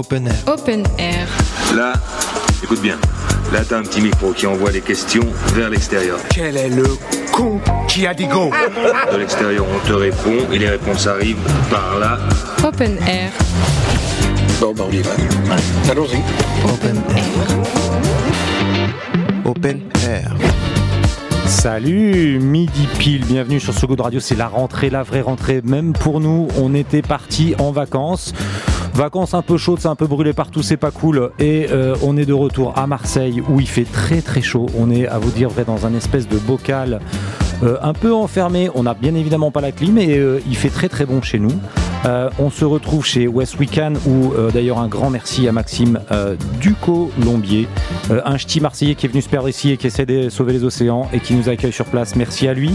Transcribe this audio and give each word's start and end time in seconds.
Open 0.00 0.28
Air. 0.28 0.34
Open 0.46 0.82
Air. 0.96 1.28
Là, 1.76 1.92
écoute 2.62 2.80
bien. 2.80 2.96
Là, 3.52 3.60
t'as 3.68 3.76
un 3.76 3.82
petit 3.82 4.00
micro 4.00 4.32
qui 4.32 4.46
envoie 4.46 4.70
les 4.70 4.80
questions 4.80 5.26
vers 5.54 5.68
l'extérieur. 5.68 6.18
Quel 6.30 6.56
est 6.56 6.70
le 6.70 6.96
con 7.34 7.60
qui 7.86 8.06
a 8.06 8.14
dit 8.14 8.26
go? 8.26 8.50
De 9.12 9.18
l'extérieur, 9.18 9.66
on 9.68 9.86
te 9.86 9.92
répond 9.92 10.50
et 10.50 10.58
les 10.58 10.70
réponses 10.70 11.06
arrivent 11.06 11.36
par 11.68 11.98
là. 11.98 12.18
Open 12.66 12.96
Air. 13.06 13.30
Bon, 14.58 14.72
bah 14.72 14.84
on 14.88 14.90
y 14.90 15.02
va. 15.02 15.10
Allons-y. 15.90 16.22
Open 16.64 17.02
Air. 17.14 17.24
Open 19.44 19.80
Air. 20.08 20.34
Salut, 21.46 22.38
midi 22.38 22.88
pile, 22.98 23.26
bienvenue 23.26 23.60
sur 23.60 23.74
ce 23.74 23.84
de 23.84 24.00
radio, 24.00 24.18
c'est 24.18 24.36
la 24.36 24.48
rentrée, 24.48 24.88
la 24.88 25.02
vraie 25.02 25.20
rentrée, 25.20 25.60
même 25.62 25.92
pour 25.92 26.20
nous, 26.20 26.48
on 26.56 26.74
était 26.74 27.02
partis 27.02 27.54
en 27.58 27.70
vacances. 27.70 28.32
Vacances 29.00 29.32
un 29.32 29.40
peu 29.40 29.56
chaudes, 29.56 29.80
c'est 29.80 29.88
un 29.88 29.94
peu 29.94 30.06
brûlé 30.06 30.34
partout, 30.34 30.62
c'est 30.62 30.76
pas 30.76 30.90
cool. 30.90 31.30
Et 31.38 31.68
euh, 31.70 31.96
on 32.02 32.18
est 32.18 32.26
de 32.26 32.34
retour 32.34 32.76
à 32.76 32.86
Marseille 32.86 33.42
où 33.48 33.58
il 33.58 33.66
fait 33.66 33.90
très 33.90 34.20
très 34.20 34.42
chaud. 34.42 34.66
On 34.78 34.90
est, 34.90 35.06
à 35.06 35.18
vous 35.18 35.30
dire 35.30 35.48
vrai, 35.48 35.64
dans 35.64 35.86
un 35.86 35.94
espèce 35.94 36.28
de 36.28 36.36
bocal 36.36 37.00
euh, 37.62 37.78
un 37.80 37.94
peu 37.94 38.12
enfermé. 38.12 38.68
On 38.74 38.82
n'a 38.82 38.92
bien 38.92 39.14
évidemment 39.14 39.50
pas 39.50 39.62
la 39.62 39.72
clim 39.72 39.96
et 39.96 40.18
euh, 40.18 40.42
il 40.46 40.54
fait 40.54 40.68
très 40.68 40.90
très 40.90 41.06
bon 41.06 41.22
chez 41.22 41.38
nous. 41.38 41.52
Euh, 42.06 42.30
on 42.38 42.50
se 42.50 42.64
retrouve 42.64 43.04
chez 43.04 43.28
West 43.28 43.58
Weekend 43.58 43.98
où 44.06 44.32
euh, 44.32 44.50
d'ailleurs 44.50 44.78
un 44.78 44.88
grand 44.88 45.10
merci 45.10 45.46
à 45.48 45.52
Maxime 45.52 46.00
euh, 46.10 46.34
Ducot-Lombier, 46.60 47.68
euh, 48.10 48.22
un 48.24 48.38
ch'ti 48.38 48.60
marseillais 48.60 48.94
qui 48.94 49.06
est 49.06 49.08
venu 49.08 49.20
se 49.20 49.28
perdre 49.28 49.48
ici 49.48 49.70
et 49.70 49.76
qui 49.76 49.86
essaie 49.86 50.06
de 50.06 50.30
sauver 50.30 50.54
les 50.54 50.64
océans 50.64 51.08
et 51.12 51.20
qui 51.20 51.34
nous 51.34 51.48
accueille 51.48 51.72
sur 51.72 51.84
place. 51.84 52.16
Merci 52.16 52.48
à 52.48 52.54
lui. 52.54 52.72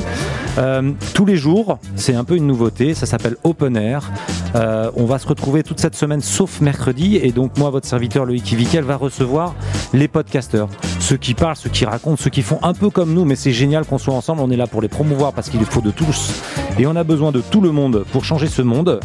Tous 1.13 1.25
les 1.25 1.35
jours, 1.35 1.79
c'est 1.95 2.15
un 2.15 2.23
peu 2.23 2.37
une 2.37 2.47
nouveauté, 2.47 2.93
ça 2.93 3.05
s'appelle 3.05 3.35
Open 3.43 3.75
Air. 3.75 4.09
On 4.53 5.05
va 5.05 5.19
se 5.19 5.27
retrouver 5.27 5.63
toute 5.63 5.79
cette 5.79 5.95
semaine 5.95 6.21
sauf 6.21 6.61
mercredi 6.61 7.17
et 7.17 7.31
donc 7.31 7.57
moi, 7.57 7.69
votre 7.69 7.87
serviteur 7.87 8.25
Loïc 8.25 8.53
Vical 8.53 8.83
va 8.83 8.95
recevoir 8.95 9.53
les 9.93 10.07
podcasteurs. 10.07 10.69
Ceux 10.99 11.17
qui 11.17 11.33
parlent, 11.33 11.57
ceux 11.57 11.69
qui 11.69 11.83
racontent, 11.83 12.15
ceux 12.17 12.29
qui 12.29 12.41
font 12.41 12.59
un 12.63 12.73
peu 12.73 12.89
comme 12.89 13.13
nous, 13.13 13.25
mais 13.25 13.35
c'est 13.35 13.51
génial 13.51 13.85
qu'on 13.85 13.97
soit 13.97 14.13
ensemble, 14.13 14.41
on 14.41 14.49
est 14.49 14.57
là 14.57 14.67
pour 14.67 14.81
les 14.81 14.87
promouvoir 14.87 15.33
parce 15.33 15.49
qu'il 15.49 15.63
faut 15.65 15.81
de 15.81 15.91
tous 15.91 16.41
et 16.77 16.87
on 16.87 16.95
a 16.95 17.03
besoin 17.03 17.31
de 17.31 17.41
tout 17.41 17.61
le 17.61 17.71
monde 17.71 18.05
pour 18.11 18.25
changer 18.25 18.47
ce 18.47 18.61
monde. 18.61 18.99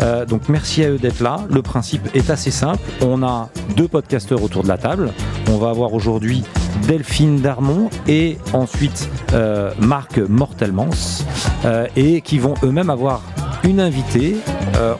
Euh, 0.00 0.24
donc 0.24 0.48
merci 0.48 0.84
à 0.84 0.90
eux 0.90 0.98
d'être 0.98 1.20
là. 1.20 1.38
Le 1.50 1.62
principe 1.62 2.08
est 2.14 2.30
assez 2.30 2.50
simple. 2.50 2.80
On 3.02 3.22
a 3.22 3.50
deux 3.76 3.88
podcasteurs 3.88 4.42
autour 4.42 4.62
de 4.62 4.68
la 4.68 4.78
table. 4.78 5.12
On 5.48 5.58
va 5.58 5.70
avoir 5.70 5.92
aujourd'hui 5.92 6.42
Delphine 6.86 7.40
Darmon 7.40 7.90
et 8.08 8.38
ensuite 8.52 9.08
euh, 9.32 9.72
Marc 9.78 10.18
Mortelmans 10.18 11.24
euh, 11.64 11.86
et 11.96 12.20
qui 12.20 12.38
vont 12.38 12.54
eux-mêmes 12.62 12.90
avoir 12.90 13.22
une 13.62 13.78
invitée, 13.78 14.36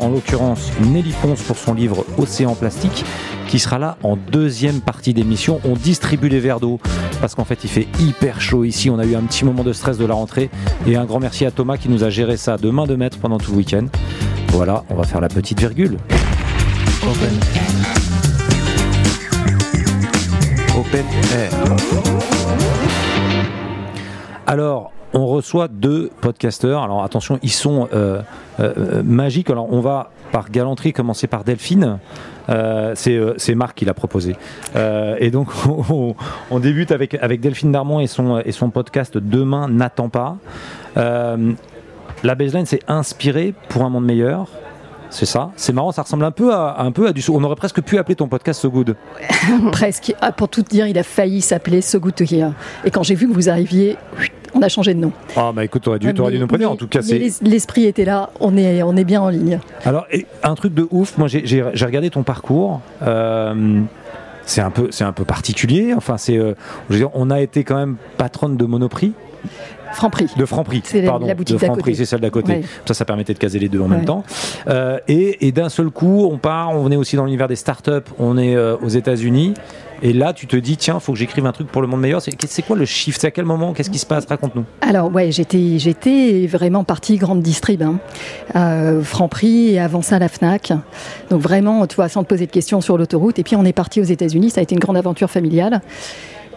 en 0.00 0.10
l'occurrence 0.10 0.70
Nelly 0.82 1.14
Ponce 1.22 1.40
pour 1.40 1.56
son 1.56 1.72
livre 1.72 2.04
Océan 2.18 2.54
plastique 2.54 3.06
qui 3.50 3.58
sera 3.58 3.80
là 3.80 3.96
en 4.04 4.16
deuxième 4.16 4.80
partie 4.80 5.12
d'émission. 5.12 5.60
On 5.64 5.74
distribue 5.74 6.28
les 6.28 6.38
verres 6.38 6.60
d'eau 6.60 6.78
parce 7.20 7.34
qu'en 7.34 7.44
fait 7.44 7.64
il 7.64 7.68
fait 7.68 7.88
hyper 7.98 8.40
chaud 8.40 8.62
ici. 8.62 8.90
On 8.90 8.98
a 9.00 9.04
eu 9.04 9.16
un 9.16 9.22
petit 9.22 9.44
moment 9.44 9.64
de 9.64 9.72
stress 9.72 9.98
de 9.98 10.06
la 10.06 10.14
rentrée 10.14 10.50
et 10.86 10.94
un 10.94 11.04
grand 11.04 11.18
merci 11.18 11.44
à 11.44 11.50
Thomas 11.50 11.76
qui 11.76 11.88
nous 11.88 12.04
a 12.04 12.10
géré 12.10 12.36
ça 12.36 12.56
de 12.56 12.70
main 12.70 12.86
de 12.86 12.94
maître 12.94 13.18
pendant 13.18 13.38
tout 13.38 13.50
le 13.50 13.56
week-end. 13.56 13.86
Voilà, 14.50 14.84
on 14.88 14.94
va 14.94 15.02
faire 15.02 15.20
la 15.20 15.26
petite 15.26 15.58
virgule. 15.58 15.96
Open 17.02 17.34
Air. 17.56 17.90
Open 20.78 21.04
Air. 21.34 21.50
Alors, 24.46 24.92
on 25.12 25.26
reçoit 25.26 25.66
deux 25.66 26.10
podcasteurs. 26.20 26.84
Alors 26.84 27.02
attention, 27.02 27.40
ils 27.42 27.50
sont 27.50 27.88
euh, 27.92 28.22
euh, 28.60 29.02
magiques. 29.02 29.50
Alors 29.50 29.72
on 29.72 29.80
va 29.80 30.12
par 30.30 30.50
galanterie 30.50 30.92
commencer 30.92 31.26
par 31.26 31.44
Delphine. 31.44 31.98
Euh, 32.48 32.92
c'est 32.96 33.16
euh, 33.16 33.34
c'est 33.36 33.54
Marc 33.54 33.78
qui 33.78 33.84
l'a 33.84 33.94
proposé. 33.94 34.36
Euh, 34.76 35.16
et 35.18 35.30
donc 35.30 35.48
on, 36.50 36.58
débute 36.58 36.92
avec, 36.92 37.40
Delphine 37.40 37.72
Darmon 37.72 38.00
et 38.00 38.06
son, 38.06 38.40
et 38.40 38.52
son 38.52 38.70
podcast 38.70 39.16
Demain 39.18 39.68
n'attend 39.68 40.08
pas. 40.08 40.36
La 42.22 42.34
baseline 42.34 42.66
s'est 42.66 42.82
inspirée 42.86 43.54
pour 43.68 43.82
un 43.82 43.88
monde 43.88 44.04
meilleur. 44.04 44.48
C'est 45.10 45.26
ça. 45.26 45.50
C'est 45.56 45.72
marrant, 45.72 45.90
ça 45.92 46.02
ressemble 46.02 46.24
un 46.24 46.30
peu 46.30 46.54
à, 46.54 46.76
un 46.80 46.92
peu 46.92 47.06
à 47.08 47.12
du. 47.12 47.22
On 47.30 47.42
aurait 47.44 47.56
presque 47.56 47.82
pu 47.82 47.98
appeler 47.98 48.14
ton 48.14 48.28
podcast 48.28 48.60
So 48.60 48.70
Good. 48.70 48.94
Presque. 49.72 50.14
Ah, 50.20 50.30
pour 50.32 50.48
tout 50.48 50.62
dire, 50.62 50.86
il 50.86 50.96
a 50.98 51.02
failli 51.02 51.40
s'appeler 51.40 51.80
So 51.80 51.98
Good 51.98 52.14
to 52.14 52.24
Hear. 52.24 52.52
Et 52.84 52.90
quand 52.90 53.02
j'ai 53.02 53.14
vu 53.16 53.28
que 53.28 53.34
vous 53.34 53.48
arriviez, 53.48 53.96
on 54.54 54.62
a 54.62 54.68
changé 54.68 54.94
de 54.94 55.00
nom. 55.00 55.12
Ah 55.36 55.50
bah 55.54 55.64
écoute, 55.64 55.82
t'aurais 55.82 55.98
dû, 55.98 56.06
Ouais, 56.08 56.14
t'aurais 56.14 56.32
dû 56.32 56.38
nous 56.38 56.46
prévenir. 56.46 56.70
En 56.70 56.76
tout 56.76 56.86
cas, 56.88 57.00
L'esprit 57.42 57.86
était 57.86 58.04
là, 58.04 58.30
on 58.40 58.56
est, 58.56 58.82
on 58.82 58.96
est 58.96 59.04
bien 59.04 59.20
en 59.20 59.28
ligne. 59.28 59.58
Alors, 59.84 60.06
et 60.12 60.26
un 60.42 60.54
truc 60.54 60.74
de 60.74 60.86
ouf, 60.90 61.18
moi 61.18 61.26
j'ai- 61.28 61.62
regardé 61.62 62.10
ton 62.10 62.22
parcours. 62.22 62.80
euh, 63.02 63.80
c'est 64.46 64.60
un 64.62 64.70
peu, 64.70 64.88
c'est 64.90 65.04
un 65.04 65.12
peu 65.12 65.24
particulier. 65.24 65.92
Enfin, 65.96 66.16
c'est, 66.16 66.36
euh, 66.36 66.54
je 66.88 66.94
veux 66.94 66.98
dire, 67.00 67.10
on 67.14 67.30
a 67.30 67.40
été 67.40 67.62
quand 67.62 67.76
même 67.76 67.96
patronne 68.16 68.56
de 68.56 68.64
Monoprix, 68.64 69.12
Franprix. 69.92 70.26
de 70.36 70.44
Franprix, 70.44 70.82
C'est 70.84 71.02
la- 71.02 71.08
pardon, 71.10 71.26
la 71.26 71.34
boutique 71.34 71.58
de 71.58 71.64
Franprix, 71.64 71.94
c'est 71.96 72.04
celle 72.04 72.20
d'à 72.20 72.30
côté. 72.30 72.52
Ouais. 72.52 72.62
Ça, 72.86 72.94
ça 72.94 73.04
permettait 73.04 73.34
de 73.34 73.38
caser 73.38 73.58
les 73.58 73.68
deux 73.68 73.80
en 73.80 73.88
même 73.88 74.04
temps. 74.04 74.24
Euh, 74.68 74.98
et 75.08 75.46
et 75.46 75.52
d'un 75.52 75.68
seul 75.68 75.90
coup, 75.90 76.28
on 76.30 76.38
part, 76.38 76.70
on 76.70 76.82
venait 76.84 76.96
aussi 76.96 77.16
dans 77.16 77.24
l'univers 77.24 77.48
des 77.48 77.56
startups. 77.56 77.90
On 78.18 78.36
est 78.38 78.54
euh, 78.56 78.76
aux 78.82 78.88
États-Unis. 78.88 79.54
Et 80.02 80.14
là, 80.14 80.32
tu 80.32 80.46
te 80.46 80.56
dis, 80.56 80.78
tiens, 80.78 80.98
faut 80.98 81.12
que 81.12 81.18
j'écrive 81.18 81.44
un 81.44 81.52
truc 81.52 81.68
pour 81.68 81.82
le 81.82 81.86
monde 81.88 82.00
meilleur. 82.00 82.22
C'est 82.22 82.32
c'est 82.46 82.62
quoi 82.62 82.74
le 82.74 82.86
shift? 82.86 83.20
C'est 83.20 83.26
à 83.26 83.30
quel 83.30 83.44
moment? 83.44 83.74
Qu'est-ce 83.74 83.90
qui 83.90 83.98
se 83.98 84.06
passe? 84.06 84.24
Raconte-nous. 84.24 84.64
Alors 84.80 85.12
ouais, 85.12 85.30
j'étais, 85.30 85.78
j'étais 85.78 86.46
vraiment 86.46 86.84
partie 86.84 87.16
grande 87.18 87.42
distrib, 87.42 87.82
hein. 87.82 87.98
Euh, 88.56 89.02
Franprix 89.02 89.74
et 89.74 89.78
avant 89.78 90.00
ça 90.00 90.18
la 90.18 90.28
Fnac. 90.28 90.72
Donc 91.28 91.42
vraiment, 91.42 91.86
tu 91.86 91.96
vois, 91.96 92.08
sans 92.08 92.22
te 92.22 92.28
poser 92.28 92.46
de 92.46 92.50
questions 92.50 92.80
sur 92.80 92.96
l'autoroute. 92.96 93.38
Et 93.38 93.42
puis 93.42 93.56
on 93.56 93.64
est 93.66 93.74
parti 93.74 94.00
aux 94.00 94.04
États-Unis. 94.04 94.48
Ça 94.50 94.60
a 94.60 94.62
été 94.62 94.74
une 94.74 94.80
grande 94.80 94.96
aventure 94.96 95.28
familiale. 95.30 95.82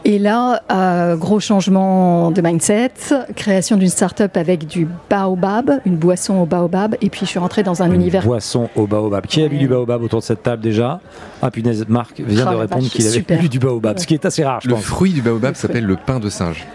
Et 0.06 0.20
là, 0.20 0.62
euh, 0.70 1.16
gros 1.16 1.40
changement 1.40 2.30
de 2.32 2.42
mindset, 2.42 2.92
création 3.38 3.78
d'une 3.78 3.88
start-up 3.88 4.36
avec 4.36 4.68
du 4.68 4.86
baobab, 5.10 5.80
une 5.86 5.96
boisson 5.96 6.40
au 6.42 6.46
baobab. 6.46 6.96
Et 7.02 7.10
puis 7.10 7.22
je 7.22 7.26
suis 7.28 7.40
rentrée 7.40 7.64
dans 7.64 7.82
un 7.82 7.88
Une 7.88 7.94
univers 7.96 8.24
boisson 8.26 8.70
au 8.76 8.86
baobab. 8.86 9.26
Qui 9.28 9.44
a 9.44 9.48
bu 9.48 9.58
du 9.58 9.68
baobab 9.70 10.04
autour 10.04 10.20
de 10.20 10.26
cette 10.26 10.44
table 10.44 10.62
déjà? 10.62 11.00
Ah 11.42 11.52
punaise, 11.52 11.86
Marc 11.88 12.20
vient 12.20 12.46
Ah, 12.48 12.52
de 12.52 12.56
répondre 12.58 12.90
qu'il 12.90 13.08
avait 13.08 13.22
bu 13.40 13.48
du 13.48 13.60
baobab, 13.60 13.98
ce 13.98 14.06
qui 14.06 14.14
est 14.14 14.26
assez 14.26 14.44
rare, 14.44 14.60
je 14.62 14.68
Le 14.68 14.76
pense. 14.76 14.84
fruit 14.84 15.14
du 15.14 15.22
baobab 15.22 15.56
s'appelle 15.56 15.86
le 15.86 15.96
pain 15.96 16.20
de 16.20 16.30
singe. 16.30 16.66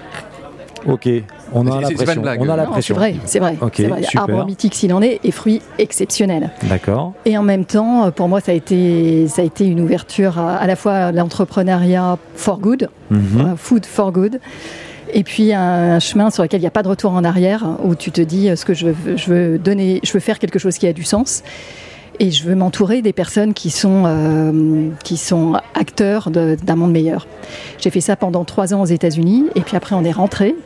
Ok, 0.86 1.08
on 1.52 1.66
a 1.66 1.70
C'est- 1.72 1.80
la 1.80 1.88
c'est 1.88 1.94
pas 1.94 2.02
pression. 2.04 2.14
une 2.14 2.22
blague. 2.22 2.40
On 2.42 2.48
a 2.48 2.56
la 2.56 2.64
Non, 2.66 2.70
c'est 2.80 2.92
vrai, 2.92 3.14
c'est 3.24 3.38
vrai. 3.40 3.56
Ok, 3.60 3.72
c'est 3.76 3.86
vrai. 3.86 4.02
super. 4.02 4.20
Arbre 4.22 4.46
mythique 4.46 4.74
s'il 4.74 4.92
en 4.94 5.02
est 5.02 5.20
et 5.24 5.30
fruits 5.30 5.60
exceptionnels. 5.78 6.50
D'accord. 6.64 7.12
Et 7.24 7.36
en 7.36 7.42
même 7.42 7.64
temps, 7.64 8.10
pour 8.12 8.28
moi, 8.28 8.40
ça 8.40 8.52
a 8.52 8.54
été, 8.54 9.26
ça 9.28 9.42
a 9.42 9.44
été 9.44 9.66
une 9.66 9.80
ouverture 9.80 10.38
à, 10.38 10.56
à 10.56 10.66
la 10.66 10.76
fois 10.76 10.92
à 10.94 11.12
l'entrepreneuriat 11.12 12.18
for 12.34 12.58
good, 12.58 12.88
Mhm. 13.10 13.18
euh, 13.40 13.56
food 13.56 13.86
for 13.86 14.12
good, 14.12 14.40
et 15.12 15.24
puis 15.24 15.52
un, 15.52 15.94
un 15.96 15.98
chemin 16.00 16.30
sur 16.30 16.42
lequel 16.42 16.60
il 16.60 16.64
n'y 16.64 16.68
a 16.68 16.70
pas 16.72 16.82
de 16.82 16.88
retour 16.88 17.12
en 17.12 17.24
arrière, 17.24 17.66
où 17.82 17.94
tu 17.94 18.10
te 18.12 18.20
dis, 18.20 18.48
euh, 18.50 18.56
ce 18.56 18.64
que 18.64 18.74
je 18.74 18.86
veux, 18.88 19.16
je 19.16 19.32
veux 19.32 19.58
donner, 19.58 20.00
je 20.04 20.12
veux 20.12 20.20
faire 20.20 20.38
quelque 20.38 20.58
chose 20.58 20.76
qui 20.78 20.86
a 20.86 20.92
du 20.92 21.02
sens. 21.04 21.42
Et 22.20 22.32
je 22.32 22.44
veux 22.44 22.56
m'entourer 22.56 23.00
des 23.00 23.12
personnes 23.12 23.54
qui 23.54 23.70
sont, 23.70 24.02
euh, 24.06 24.88
qui 25.04 25.16
sont 25.16 25.54
acteurs 25.74 26.30
d'un 26.30 26.76
monde 26.76 26.90
meilleur. 26.90 27.28
J'ai 27.78 27.90
fait 27.90 28.00
ça 28.00 28.16
pendant 28.16 28.44
trois 28.44 28.74
ans 28.74 28.82
aux 28.82 28.86
États-Unis, 28.86 29.46
et 29.54 29.60
puis 29.60 29.76
après 29.76 29.94
on 29.94 30.02
est 30.02 30.12
rentré. 30.12 30.56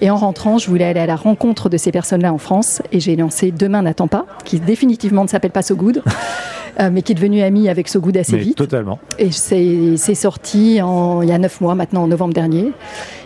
Et 0.00 0.10
en 0.10 0.16
rentrant, 0.16 0.58
je 0.58 0.68
voulais 0.68 0.84
aller 0.84 1.00
à 1.00 1.06
la 1.06 1.16
rencontre 1.16 1.70
de 1.70 1.78
ces 1.78 1.92
personnes-là 1.92 2.32
en 2.32 2.38
France, 2.38 2.82
et 2.92 3.00
j'ai 3.00 3.16
lancé 3.16 3.52
Demain 3.52 3.82
n'attend 3.82 4.06
pas, 4.06 4.26
qui 4.44 4.60
définitivement 4.60 5.22
ne 5.22 5.28
s'appelle 5.28 5.50
pas 5.50 5.62
So 5.62 5.76
Good, 5.76 6.02
euh, 6.80 6.90
mais 6.92 7.00
qui 7.00 7.12
est 7.12 7.14
devenu 7.14 7.40
ami 7.40 7.70
avec 7.70 7.88
So 7.88 8.00
Good 8.00 8.18
assez 8.18 8.36
Mais 8.36 8.42
vite. 8.42 8.58
totalement. 8.58 8.98
Et 9.18 9.32
c'est 9.32 9.96
c'est 9.96 10.14
sorti 10.14 10.82
en, 10.82 11.22
il 11.22 11.28
y 11.30 11.32
a 11.32 11.38
neuf 11.38 11.62
mois 11.62 11.74
maintenant, 11.74 12.02
en 12.02 12.08
novembre 12.08 12.34
dernier. 12.34 12.72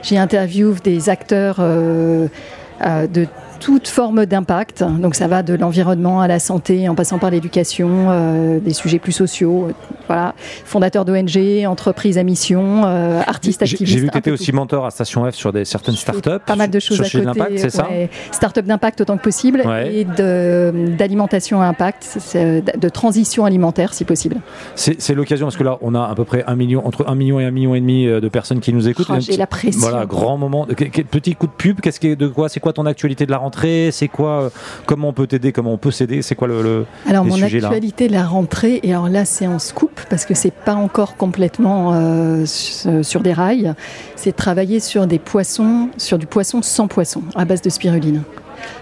J'ai 0.03 0.19
interviewé 0.19 0.77
des 0.85 1.09
acteurs 1.09 1.57
euh, 1.59 2.29
euh, 2.85 3.07
de 3.09 3.27
toute 3.63 3.87
forme 3.89 4.27
d'impact. 4.27 4.83
Donc 4.83 5.15
ça 5.15 5.29
va 5.29 5.43
de 5.43 5.55
l'environnement 5.55 6.21
à 6.21 6.27
la 6.29 6.39
santé, 6.41 6.89
en 6.89 6.95
passant 6.95 7.19
par 7.19 7.31
l'éducation, 7.31 7.89
euh, 8.11 8.59
des 8.59 8.73
sujets 8.75 8.99
plus 8.99 9.13
sociaux. 9.13 9.67
euh, 9.69 9.73
Voilà, 10.09 10.35
fondateurs 10.65 11.05
d'ONG, 11.05 11.65
entreprises 11.67 12.19
à 12.19 12.23
mission, 12.25 12.83
euh, 12.85 13.21
artistes 13.27 13.61
J'ai 13.65 13.75
activistes. 13.75 13.93
j'ai 13.95 14.01
vu 14.01 14.07
que 14.09 14.13
tu 14.13 14.19
étais 14.19 14.31
aussi 14.33 14.51
tout. 14.51 14.57
mentor 14.57 14.85
à 14.85 14.91
Station 14.91 15.31
F 15.31 15.35
sur 15.35 15.53
des, 15.53 15.65
certaines 15.65 15.95
startups. 15.95 16.41
Pas 16.45 16.57
mal 16.57 16.71
de 16.71 16.81
choses 16.81 17.03
sur 17.05 17.21
à 17.21 17.23
côté. 17.25 17.39
d'impact, 17.39 17.59
c'est 17.59 17.71
ça 17.71 17.89
ouais. 17.89 18.11
Start-up 18.33 18.67
d'impact 18.67 19.01
autant 19.01 19.17
que 19.17 19.23
possible 19.23 19.63
Ouais. 19.65 19.95
et 19.95 20.05
d'alimentation 20.97 21.63
à 21.63 21.67
impact, 21.67 22.03
c'est- 22.19 22.63
de 22.79 22.89
transition 22.89 23.45
alimentaire 23.45 23.95
si 23.95 24.05
possible. 24.05 24.37
C'est 24.75 25.15
l'occasion 25.15 25.47
parce 25.47 25.57
que 25.57 25.65
là, 25.65 25.79
on 25.83 25.95
a 25.95 26.03
à 26.05 26.15
peu 26.15 26.25
près 26.25 26.45
un 26.47 26.57
million, 26.57 26.87
entre 26.87 27.09
un 27.09 27.15
million 27.15 27.41
et 27.41 27.45
un 27.45 27.51
million 27.51 27.75
et 27.75 27.81
demi 27.81 28.07
euh, 28.07 28.21
de 28.21 28.29
personnes 28.29 28.61
qui 28.61 28.73
nous 28.73 28.89
écoutent. 28.89 29.07
Oh, 29.11 29.15
j'ai 29.21 29.37
la 29.37 29.47
pression. 29.47 29.81
Voilà, 29.81 30.05
grand 30.07 30.37
moment. 30.37 30.67
Que- 30.67 30.85
que- 30.85 31.03
Petit 31.03 31.35
coup 31.35 31.47
de 31.47 31.53
pub. 31.53 31.81
Qu'est-ce 31.81 32.01
qui 32.01 32.09
est 32.09 32.17
de 32.17 32.27
quoi 32.29 32.49
C'est 32.49 32.61
quoi 32.61 32.73
ton 32.73 32.87
actualité 32.87 33.27
de 33.27 33.31
la 33.31 33.39
rentrée? 33.39 33.52
C'est 33.93 34.09
quoi 34.09 34.51
Comment 34.87 35.09
on 35.09 35.13
peut 35.13 35.27
t'aider 35.27 35.53
Comment 35.53 35.73
on 35.73 35.79
peut 35.79 35.91
s'aider 35.91 36.23
C'est 36.23 36.35
quoi 36.35 36.49
le, 36.49 36.63
le- 36.63 36.87
Alors 37.09 37.25
les 37.25 37.31
mon 37.31 37.37
sujets, 37.37 37.63
actualité 37.65 38.09
de 38.09 38.13
la 38.13 38.25
rentrée, 38.25 38.81
et 38.83 38.93
alors 38.93 39.09
là 39.09 39.25
c'est 39.25 39.47
en 39.47 39.59
scoop 39.59 39.93
parce 40.09 40.25
que 40.25 40.35
c'est 40.35 40.53
pas 40.53 40.75
encore 40.75 41.17
complètement 41.17 41.93
euh, 41.95 42.45
sur 42.47 43.21
des 43.21 43.33
rails, 43.33 43.75
c'est 44.17 44.31
de 44.33 44.37
travailler 44.37 44.81
sur 44.81 45.07
des 45.07 45.19
poissons, 45.19 45.89
sur 45.97 46.19
du 46.19 46.27
poisson 46.27 46.63
sans 46.63 46.89
poisson, 46.89 47.23
à 47.35 47.45
base 47.45 47.63
de 47.63 47.71
spiruline. 47.71 48.23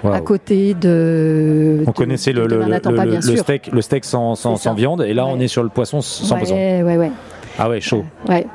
Waouh. 0.04 0.12
à 0.14 0.20
côté 0.20 0.74
de. 0.74 1.82
On 1.86 1.90
de- 1.90 1.96
connaissait 1.96 2.32
le, 2.32 2.42
de 2.42 2.46
le, 2.48 2.58
Manhattan, 2.58 2.90
le- 2.90 2.96
pas, 2.96 3.04
le- 3.06 3.20
steak, 3.20 3.70
le 3.72 3.80
steak 3.80 4.04
sans, 4.04 4.34
viande, 4.74 5.02
et 5.02 5.14
là 5.14 5.24
on 5.26 5.40
est 5.40 5.48
sur 5.48 5.62
le 5.62 5.70
poisson 5.70 6.00
sans. 6.02 6.34
Ouais, 6.36 6.82
ouais. 6.82 7.10
Ah 7.58 7.68
ouais, 7.68 7.80
chaud. 7.80 8.04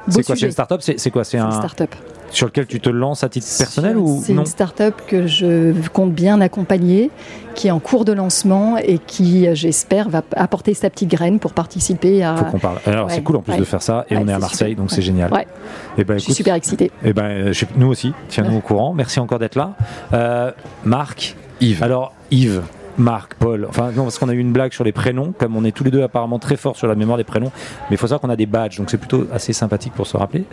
C'est 0.07 0.23
quoi 0.23 0.35
C'est 0.35 0.45
une 0.45 0.51
start-up 0.51 0.81
C'est 0.81 1.11
quoi 1.11 1.23
C'est 1.23 1.37
un 1.37 1.51
start-up. 1.51 1.93
Sur 2.35 2.47
lequel 2.47 2.67
tu 2.67 2.79
te 2.79 2.89
lances 2.89 3.23
à 3.23 3.29
titre 3.29 3.47
personnel 3.57 3.97
ou 3.97 4.21
C'est 4.23 4.33
une 4.33 4.45
start-up 4.45 4.95
que 5.07 5.25
je 5.27 5.73
compte 5.89 6.11
bien 6.13 6.41
accompagner, 6.41 7.09
qui 7.55 7.67
est 7.67 7.71
en 7.71 7.79
cours 7.79 8.03
de 8.05 8.11
lancement 8.11 8.77
et 8.77 8.97
qui, 8.99 9.47
j'espère, 9.55 10.09
va 10.09 10.21
apporter 10.35 10.73
sa 10.73 10.89
petite 10.89 11.09
graine 11.09 11.39
pour 11.39 11.53
participer 11.53 12.23
à. 12.23 12.35
Faut 12.35 12.45
qu'on 12.45 12.59
parle. 12.59 12.77
Alors 12.85 13.09
c'est 13.09 13.21
cool 13.23 13.37
en 13.37 13.41
plus 13.41 13.53
ouais. 13.53 13.59
de 13.59 13.63
faire 13.63 13.81
ça, 13.81 14.05
et 14.09 14.15
Ouais, 14.15 14.21
on 14.23 14.27
est 14.27 14.33
à 14.33 14.39
Marseille, 14.39 14.71
super. 14.71 14.83
donc 14.83 14.91
c'est 14.91 14.97
Ouais. 14.97 15.01
génial. 15.03 15.33
Ouais. 15.33 15.47
Et 15.97 16.03
ben 16.03 16.15
Je 16.15 16.19
suis 16.19 16.27
écoute, 16.31 16.37
super 16.37 16.55
excitée. 16.55 16.91
eh 17.03 17.13
ben, 17.13 17.23
euh, 17.23 17.53
je- 17.53 17.65
nous 17.77 17.87
aussi, 17.87 18.13
tiens-nous 18.27 18.57
au 18.57 18.61
courant. 18.61 18.93
Merci 18.93 19.19
encore 19.19 19.39
d'être 19.39 19.55
là. 19.55 19.73
Euh, 20.13 20.51
Marc, 20.83 21.35
Yves. 21.61 21.81
alors 21.83 22.13
Yves, 22.31 22.61
Marc, 22.97 23.35
Paul, 23.35 23.65
enfin 23.67 23.91
non, 23.91 24.03
parce 24.03 24.17
qu'on 24.17 24.29
a 24.29 24.33
eu 24.33 24.39
une 24.39 24.53
blague 24.53 24.73
sur 24.73 24.83
les 24.83 24.91
prénoms, 24.91 25.33
comme 25.37 25.55
on 25.55 25.63
est 25.63 25.71
tous 25.71 25.83
les 25.83 25.91
deux 25.91 26.03
apparemment 26.03 26.39
très 26.39 26.55
forts 26.55 26.75
sur 26.75 26.87
la 26.87 26.95
mémoire 26.95 27.17
des 27.17 27.23
prénoms, 27.23 27.51
mais 27.89 27.95
il 27.95 27.97
faut 27.97 28.07
savoir 28.07 28.21
qu'on 28.21 28.29
a 28.29 28.35
des 28.35 28.45
badges, 28.45 28.77
donc 28.77 28.89
c'est 28.89 28.97
plutôt 28.97 29.27
assez 29.33 29.53
sympathique 29.53 29.93
pour 29.93 30.07
se 30.07 30.17
rappeler. 30.17 30.45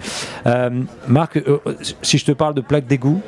Euh, 0.47 0.83
Marc, 1.09 1.37
euh, 1.37 1.59
si 2.03 2.19
je 2.19 2.25
te 2.25 2.33
parle 2.33 2.55
de 2.55 2.61
plaque 2.61 2.87
d'égout, 2.87 3.21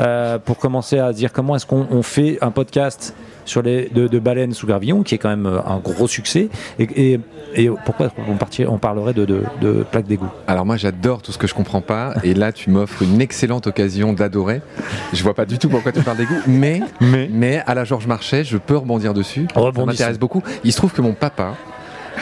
euh, 0.00 0.38
pour 0.38 0.58
commencer 0.58 0.98
à 0.98 1.12
dire 1.12 1.32
comment 1.32 1.54
est-ce 1.56 1.66
qu'on 1.66 1.86
on 1.90 2.02
fait 2.02 2.38
un 2.40 2.50
podcast 2.50 3.14
sur 3.44 3.62
les 3.62 3.88
de, 3.88 4.06
de 4.06 4.18
baleines 4.18 4.52
sous 4.54 4.66
gravillon, 4.66 5.02
qui 5.02 5.14
est 5.14 5.18
quand 5.18 5.28
même 5.28 5.46
euh, 5.46 5.58
un 5.66 5.78
gros 5.78 6.06
succès, 6.08 6.48
et, 6.78 7.12
et- 7.12 7.20
et 7.56 7.68
pourquoi 7.84 8.12
on, 8.28 8.36
on 8.72 8.78
parlerait 8.78 9.12
de, 9.12 9.24
de, 9.24 9.42
de 9.60 9.82
plaque 9.90 10.06
d'égout? 10.06 10.28
Alors 10.46 10.64
moi 10.64 10.76
j'adore 10.76 11.20
tout 11.20 11.32
ce 11.32 11.38
que 11.38 11.48
je 11.48 11.54
comprends 11.54 11.80
pas 11.80 12.14
et 12.22 12.32
là 12.32 12.52
tu 12.52 12.70
m'offres 12.70 13.02
une 13.02 13.20
excellente 13.20 13.66
occasion 13.66 14.12
d'adorer. 14.12 14.62
Je 15.12 15.20
vois 15.24 15.34
pas 15.34 15.46
du 15.46 15.58
tout 15.58 15.68
pourquoi 15.68 15.90
tu 15.90 16.00
parles 16.02 16.18
d'égout, 16.18 16.40
mais 16.46 16.80
Mais 17.00 17.28
mais 17.32 17.60
à 17.66 17.74
la 17.74 17.82
Georges 17.84 18.06
Marchais 18.06 18.44
je 18.44 18.56
peux 18.56 18.76
rebondir 18.76 19.14
dessus. 19.14 19.48
Ça 19.52 19.60
m'intéresse 19.84 20.18
beaucoup. 20.20 20.44
Il 20.62 20.70
se 20.72 20.76
trouve 20.76 20.92
que 20.92 21.02
mon 21.02 21.12
papa, 21.14 21.54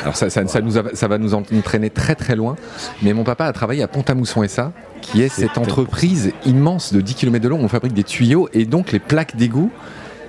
alors 0.02 0.16
ça, 0.16 0.30
ça, 0.30 0.46
ça 0.46 0.60
nous 0.60 0.78
a- 0.78 0.94
ça 0.94 1.08
va 1.08 1.18
nous 1.18 1.34
entraîner 1.34 1.90
très 1.90 2.14
très 2.14 2.36
loin, 2.36 2.56
mais 3.02 3.12
mon 3.12 3.24
papa 3.24 3.46
a 3.46 3.52
travaillé 3.52 3.82
à 3.82 3.88
Pont-à-Mousson 3.88 4.42
SA, 4.46 4.72
qui 5.00 5.22
est 5.22 5.28
cette 5.28 5.58
entreprise 5.58 6.32
immense 6.44 6.92
de 6.92 7.00
10 7.00 7.14
km 7.14 7.42
de 7.42 7.48
long 7.48 7.60
où 7.60 7.64
on 7.64 7.68
fabrique 7.68 7.94
des 7.94 8.04
tuyaux 8.04 8.48
et 8.52 8.64
donc 8.64 8.92
les 8.92 8.98
plaques 8.98 9.36
d'égout 9.36 9.70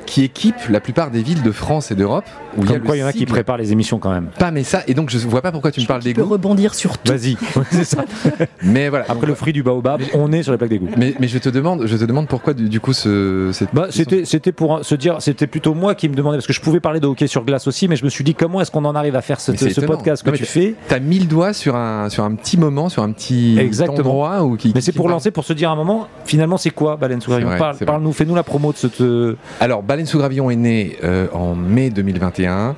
qui 0.09 0.23
équipent 0.23 0.69
la 0.69 0.79
plupart 0.79 1.11
des 1.11 1.21
villes 1.21 1.43
de 1.43 1.51
France 1.51 1.91
et 1.91 1.95
d'Europe. 1.95 2.25
Où 2.57 2.63
il 2.63 2.65
y 2.65 2.73
a 2.73 2.77
Comme 2.77 2.87
quoi, 2.87 2.97
il 2.97 2.99
y 2.99 3.03
en 3.03 3.07
a 3.07 3.13
qui 3.13 3.27
préparent 3.27 3.57
les 3.57 3.71
émissions 3.71 3.99
quand 3.99 4.09
même. 4.09 4.29
Pas 4.39 4.49
mais 4.49 4.63
ça, 4.63 4.81
et 4.87 4.95
donc 4.95 5.11
je 5.11 5.19
vois 5.19 5.43
pas 5.43 5.51
pourquoi 5.51 5.71
tu 5.71 5.81
me 5.81 5.85
parles 5.85 6.01
Tu 6.01 6.09
peux 6.13 6.21
d'égout, 6.21 6.29
rebondir 6.33 6.73
sur 6.73 6.97
tout. 6.97 7.11
Vas-y, 7.11 7.37
c'est 7.71 7.83
ça. 7.83 8.05
mais 8.63 8.89
voilà. 8.89 9.05
Après 9.07 9.27
le 9.27 9.35
fruit 9.35 9.53
du 9.53 9.61
baobab, 9.63 10.01
on 10.15 10.31
est 10.31 10.41
sur 10.43 10.51
les 10.51 10.57
plaques 10.57 10.71
d'égout. 10.71 10.89
Mais, 10.97 11.13
mais 11.19 11.27
je 11.27 11.37
te 11.37 11.47
demande, 11.49 11.85
je 11.85 11.95
te 11.95 12.03
demande 12.05 12.27
pourquoi 12.27 12.53
du, 12.55 12.69
du 12.69 12.79
coup 12.79 12.93
ce, 12.93 13.51
cette- 13.53 13.69
Bah, 13.73 13.87
c'était, 13.91 14.25
c'était 14.25 14.51
pour 14.51 14.83
se 14.83 14.95
dire, 14.95 15.17
c'était 15.19 15.45
plutôt 15.47 15.75
moi 15.75 15.93
qui 15.95 16.09
me 16.09 16.15
demandais, 16.15 16.37
parce 16.37 16.47
que 16.47 16.53
je 16.53 16.61
pouvais 16.61 16.79
parler 16.79 16.99
de 16.99 17.05
hockey 17.07 17.27
sur 17.27 17.45
glace 17.45 17.67
aussi, 17.67 17.87
mais 17.87 17.95
je 17.95 18.03
me 18.03 18.09
suis 18.09 18.23
dit 18.23 18.33
comment 18.33 18.61
est-ce 18.61 18.71
qu'on 18.71 18.85
en 18.85 18.95
arrive 18.95 19.15
à 19.15 19.21
faire 19.21 19.39
ce, 19.39 19.55
ce 19.55 19.81
podcast 19.81 20.23
que 20.23 20.31
Non, 20.31 20.35
tu 20.35 20.45
fais 20.45 20.73
T'as 20.87 20.99
mis 20.99 21.19
le 21.19 21.25
doigt 21.25 21.53
sur 21.53 21.75
un, 21.75 22.09
sur 22.09 22.23
un 22.23 22.33
petit 22.33 22.57
moment, 22.57 22.89
sur 22.89 23.03
un 23.03 23.11
petit 23.11 23.57
Exactement. 23.59 23.99
endroit 23.99 24.43
où 24.43 24.57
qui. 24.57 24.71
Mais 24.73 24.81
c'est 24.81 24.91
pour 24.91 25.07
lancer, 25.07 25.29
pour 25.29 25.43
se 25.43 25.53
dire 25.53 25.69
à 25.69 25.73
un 25.73 25.75
moment, 25.75 26.07
finalement, 26.25 26.57
c'est 26.57 26.71
quoi 26.71 26.97
Baleine 26.97 27.19
vrai. 27.19 27.57
Parle-nous, 27.85 28.13
fais-nous 28.13 28.35
la 28.35 28.43
promo 28.43 28.71
de 28.71 28.77
cette. 28.77 29.01
euh, 29.01 29.35
Alors, 29.59 29.83
Baleine 29.83 29.98
sous 30.05 30.17
gravillon 30.17 30.49
est 30.49 30.55
né 30.55 30.97
euh, 31.03 31.27
en 31.33 31.55
mai 31.55 31.89
2021. 31.89 32.75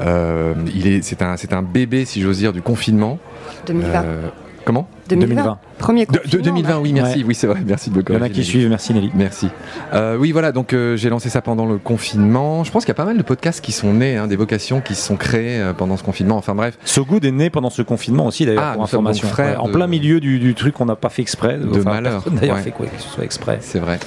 Euh, 0.00 0.54
il 0.74 0.86
est, 0.86 1.02
c'est 1.02 1.22
un, 1.22 1.36
c'est 1.36 1.52
un 1.52 1.62
bébé, 1.62 2.04
si 2.04 2.20
j'ose 2.22 2.38
dire, 2.38 2.52
du 2.52 2.62
confinement. 2.62 3.18
2020. 3.66 4.02
Euh, 4.04 4.28
comment 4.64 4.88
2020. 5.08 5.58
Premier 5.78 6.04
de, 6.06 6.12
de 6.12 6.18
confinement, 6.18 6.42
2020, 6.44 6.78
oui, 6.80 6.92
merci, 6.92 7.18
Ouais. 7.20 7.24
oui, 7.28 7.34
c'est 7.34 7.46
vrai, 7.46 7.60
merci 7.64 7.88
de 7.90 7.96
me 7.96 8.02
Il 8.02 8.08
y 8.08 8.12
en 8.12 8.16
a 8.16 8.18
corriger, 8.18 8.34
qui 8.42 8.44
suivent, 8.44 8.68
merci 8.68 8.92
Nelly. 8.92 9.10
Merci. 9.14 9.48
Euh, 9.94 10.16
oui, 10.18 10.32
voilà, 10.32 10.52
donc 10.52 10.72
euh, 10.72 10.96
j'ai 10.96 11.08
lancé 11.08 11.30
ça 11.30 11.40
pendant 11.40 11.64
le 11.66 11.78
confinement. 11.78 12.64
Je 12.64 12.70
pense 12.70 12.84
qu'il 12.84 12.90
y 12.90 12.96
a 12.96 12.96
pas 12.96 13.04
mal 13.06 13.16
de 13.16 13.22
podcasts 13.22 13.60
qui 13.64 13.72
sont 13.72 13.94
nés, 13.94 14.16
hein, 14.16 14.26
des 14.26 14.36
vocations 14.36 14.80
qui 14.80 14.94
se 14.94 15.02
sont 15.06 15.16
créées 15.16 15.60
euh, 15.60 15.72
pendant 15.72 15.96
ce 15.96 16.02
confinement. 16.02 16.36
Enfin 16.36 16.54
bref, 16.54 16.76
So 16.84 17.04
Good 17.06 17.24
est 17.24 17.30
né 17.30 17.48
pendant 17.48 17.70
ce 17.70 17.80
confinement 17.82 18.26
aussi, 18.26 18.44
d'ailleurs, 18.44 18.64
Ah, 18.66 18.74
pour 18.74 18.82
information. 18.82 19.28
Ouais, 19.38 19.56
en 19.56 19.68
plein 19.68 19.86
milieu 19.86 20.20
du, 20.20 20.38
du 20.38 20.54
truc 20.54 20.74
qu'on 20.74 20.84
n'a 20.86 20.96
pas 20.96 21.08
fait 21.08 21.22
exprès. 21.22 21.56
De 21.58 21.80
malheur, 21.82 22.24
D'ailleurs, 22.30 22.56
ouais. 22.56 22.62
fait 22.62 22.70
quoi 22.72 22.86
que 22.86 23.00
ce 23.00 23.08
soit 23.08 23.24
exprès. 23.24 23.58
C'est 23.62 23.78
vrai. 23.80 23.98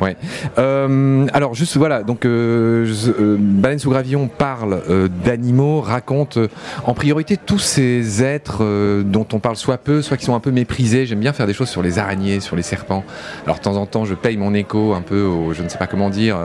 Ouais. 0.00 0.16
Euh, 0.58 1.26
alors 1.32 1.54
juste 1.54 1.76
voilà, 1.76 2.02
donc 2.02 2.24
euh, 2.24 2.86
euh, 3.20 3.36
Baleine 3.38 3.78
sous 3.78 3.90
gravillon 3.90 4.28
parle 4.28 4.82
d'animaux, 5.24 5.80
raconte 5.80 6.38
en 6.84 6.94
priorité 6.94 7.36
tous 7.36 7.58
ces 7.58 8.22
êtres 8.22 8.62
dont 9.02 9.26
on 9.32 9.38
parle 9.38 9.56
soit 9.56 9.78
peu, 9.78 10.02
soit 10.02 10.16
qui 10.16 10.24
sont 10.24 10.34
un 10.34 10.40
peu 10.40 10.50
méprisés. 10.50 11.06
J'aime 11.06 11.20
bien 11.20 11.32
faire 11.32 11.46
des 11.46 11.52
choses 11.52 11.68
sur 11.68 11.82
les 11.82 11.98
araignées, 11.98 12.40
sur 12.40 12.56
les 12.56 12.62
serpents. 12.62 13.04
Alors 13.44 13.56
de 13.58 13.62
temps 13.62 13.76
en 13.76 13.86
temps, 13.86 14.04
je 14.04 14.14
paye 14.14 14.36
mon 14.36 14.52
écho 14.54 14.94
un 14.94 15.00
peu 15.00 15.22
au, 15.22 15.52
je 15.52 15.62
ne 15.62 15.68
sais 15.68 15.78
pas 15.78 15.86
comment 15.86 16.10
dire, 16.10 16.36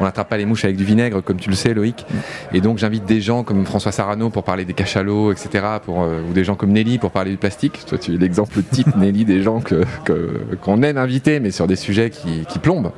on 0.00 0.04
n'attrape 0.04 0.28
pas 0.28 0.36
les 0.36 0.46
mouches 0.46 0.64
avec 0.64 0.76
du 0.76 0.84
vinaigre, 0.84 1.20
comme 1.22 1.36
tu 1.36 1.48
le 1.50 1.56
sais 1.56 1.74
Loïc. 1.74 2.04
Et 2.52 2.60
donc 2.60 2.78
j'invite 2.78 3.04
des 3.06 3.20
gens 3.20 3.44
comme 3.44 3.64
François 3.66 3.92
Sarano 3.92 4.30
pour 4.30 4.42
parler 4.44 4.64
des 4.64 4.74
cachalots, 4.74 5.32
etc. 5.32 5.64
Ou 5.88 6.32
des 6.32 6.44
gens 6.44 6.54
comme 6.56 6.72
Nelly 6.72 6.98
pour 6.98 7.10
parler 7.12 7.30
du 7.30 7.36
plastique. 7.36 7.84
Toi 7.86 7.98
tu 7.98 8.14
es 8.14 8.18
l'exemple 8.18 8.60
type 8.62 8.88
Nelly 8.96 9.24
des 9.24 9.42
gens 9.42 9.60
que 9.60 9.84
que- 10.04 10.40
qu'on 10.62 10.82
aime 10.82 10.98
inviter, 10.98 11.40
mais 11.40 11.50
sur 11.50 11.66
des 11.66 11.76
sujets 11.76 12.10
qui 12.10 12.58
plombent. 12.58 12.90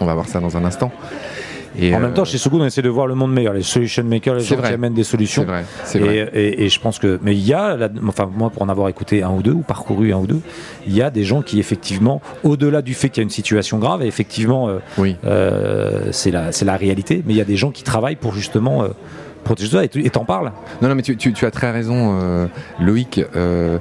On 0.00 0.06
va 0.06 0.14
voir 0.14 0.26
ça 0.28 0.40
dans 0.40 0.56
un 0.56 0.64
instant. 0.64 0.90
Et, 1.76 1.92
En 1.92 1.98
euh, 1.98 2.02
même 2.02 2.14
temps, 2.14 2.24
chez 2.24 2.38
So 2.38 2.50
Good, 2.50 2.60
on 2.62 2.66
essaie 2.66 2.82
de 2.82 2.88
voir 2.88 3.08
le 3.08 3.16
monde 3.16 3.32
meilleur, 3.32 3.52
les 3.52 3.62
solution 3.64 4.04
makers, 4.04 4.34
les 4.36 4.40
gens 4.44 4.54
vrai. 4.56 4.68
qui 4.68 4.74
amènent 4.74 4.94
des 4.94 5.02
c'est 5.02 5.10
solutions. 5.10 5.42
vrai, 5.44 5.64
c'est 5.82 5.98
Et, 5.98 6.02
vrai. 6.02 6.30
et- 6.32 6.64
et 6.64 6.68
je 6.68 6.78
pense 6.80 7.00
que, 7.00 7.18
mais 7.20 7.34
il 7.34 7.44
y 7.44 7.52
a, 7.52 7.76
la- 7.76 7.88
enfin 8.06 8.30
moi 8.32 8.50
pour 8.50 8.62
en 8.62 8.68
avoir 8.68 8.88
écouté 8.88 9.24
un 9.24 9.30
ou 9.32 9.42
deux 9.42 9.50
ou 9.52 9.62
parcouru 9.62 10.12
un 10.12 10.18
ou 10.18 10.26
deux, 10.28 10.40
il 10.86 10.94
y 10.94 11.02
a 11.02 11.10
des 11.10 11.24
gens 11.24 11.42
qui 11.42 11.58
effectivement, 11.58 12.22
au-delà 12.44 12.80
du 12.80 12.94
fait 12.94 13.08
qu'il 13.08 13.22
y 13.22 13.22
a 13.22 13.24
une 13.24 13.30
situation 13.30 13.78
grave, 13.78 14.02
et 14.02 14.06
effectivement 14.06 14.68
euh, 14.68 14.78
Oui. 14.98 15.16
euh, 15.24 16.10
c'est 16.12 16.30
la 16.30 16.52
c'est 16.52 16.64
la 16.64 16.76
réalité, 16.76 17.24
mais 17.26 17.32
il 17.32 17.36
y 17.36 17.40
a 17.40 17.44
des 17.44 17.56
gens 17.56 17.72
qui 17.72 17.82
travaillent 17.82 18.14
pour 18.14 18.34
justement 18.34 18.84
euh, 19.44 19.46
protéger 19.46 19.70
ça 19.70 19.84
et 19.84 20.10
t'en 20.10 20.24
parles. 20.24 20.52
Non, 20.82 20.88
non, 20.88 20.94
mais 20.94 21.02
tu, 21.02 21.16
tu- 21.16 21.32
tu 21.32 21.44
as 21.46 21.50
très 21.50 21.70
raison, 21.70 22.18
euh, 22.22 22.46
Loïc. 22.80 23.20
Euh, 23.36 23.78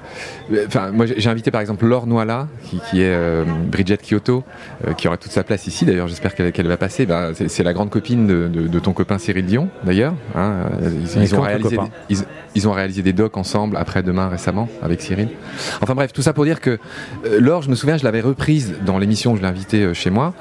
Enfin, 0.67 0.91
moi, 0.91 1.05
j'ai 1.05 1.29
invité 1.29 1.49
par 1.51 1.61
exemple 1.61 1.85
Laure 1.85 2.05
Noala, 2.05 2.47
qui, 2.63 2.79
qui 2.91 3.01
est 3.01 3.05
euh, 3.13 3.43
Bridget 3.71 3.97
Kyoto, 3.97 4.43
euh, 4.85 4.93
qui 4.93 5.07
aura 5.07 5.15
toute 5.17 5.31
sa 5.31 5.43
place 5.43 5.65
ici. 5.67 5.85
D'ailleurs, 5.85 6.07
j'espère 6.09 6.35
qu'elle 6.35 6.67
va 6.67 6.77
passer. 6.77 7.05
Ben, 7.05 7.31
c'est 7.47 7.63
la 7.63 7.73
grande 7.73 7.89
copine 7.89 8.27
de, 8.27 8.47
de- 8.49 8.67
de 8.67 8.79
ton 8.79 8.91
copain 8.93 9.17
Cyril 9.17 9.45
Dion, 9.45 9.69
d'ailleurs. 9.85 10.13
hein. 10.35 10.65
Ils, 11.15 11.33
ont 11.35 11.41
réalisé, 11.41 11.77
des, 11.77 11.83
ils, 12.09 12.17
ils 12.55 12.67
ont 12.67 12.71
réalisé 12.73 13.01
des 13.01 13.13
docs 13.13 13.37
ensemble 13.37 13.77
après-demain 13.77 14.27
récemment 14.27 14.67
avec 14.83 15.01
Cyril. 15.01 15.29
Enfin 15.81 15.95
bref, 15.95 16.11
tout 16.13 16.21
ça 16.21 16.33
pour 16.33 16.43
dire 16.43 16.59
que 16.59 16.77
euh, 17.25 17.39
Laure, 17.39 17.61
je 17.61 17.69
me 17.69 17.75
souviens, 17.75 17.97
je 17.97 18.03
l'avais 18.03 18.21
reprise 18.21 18.75
dans 18.85 18.99
l'émission 18.99 19.31
où 19.31 19.37
je 19.37 19.41
l'ai 19.41 19.47
invitée 19.47 19.83
euh, 19.83 19.93
chez 19.93 20.09
moi. 20.09 20.33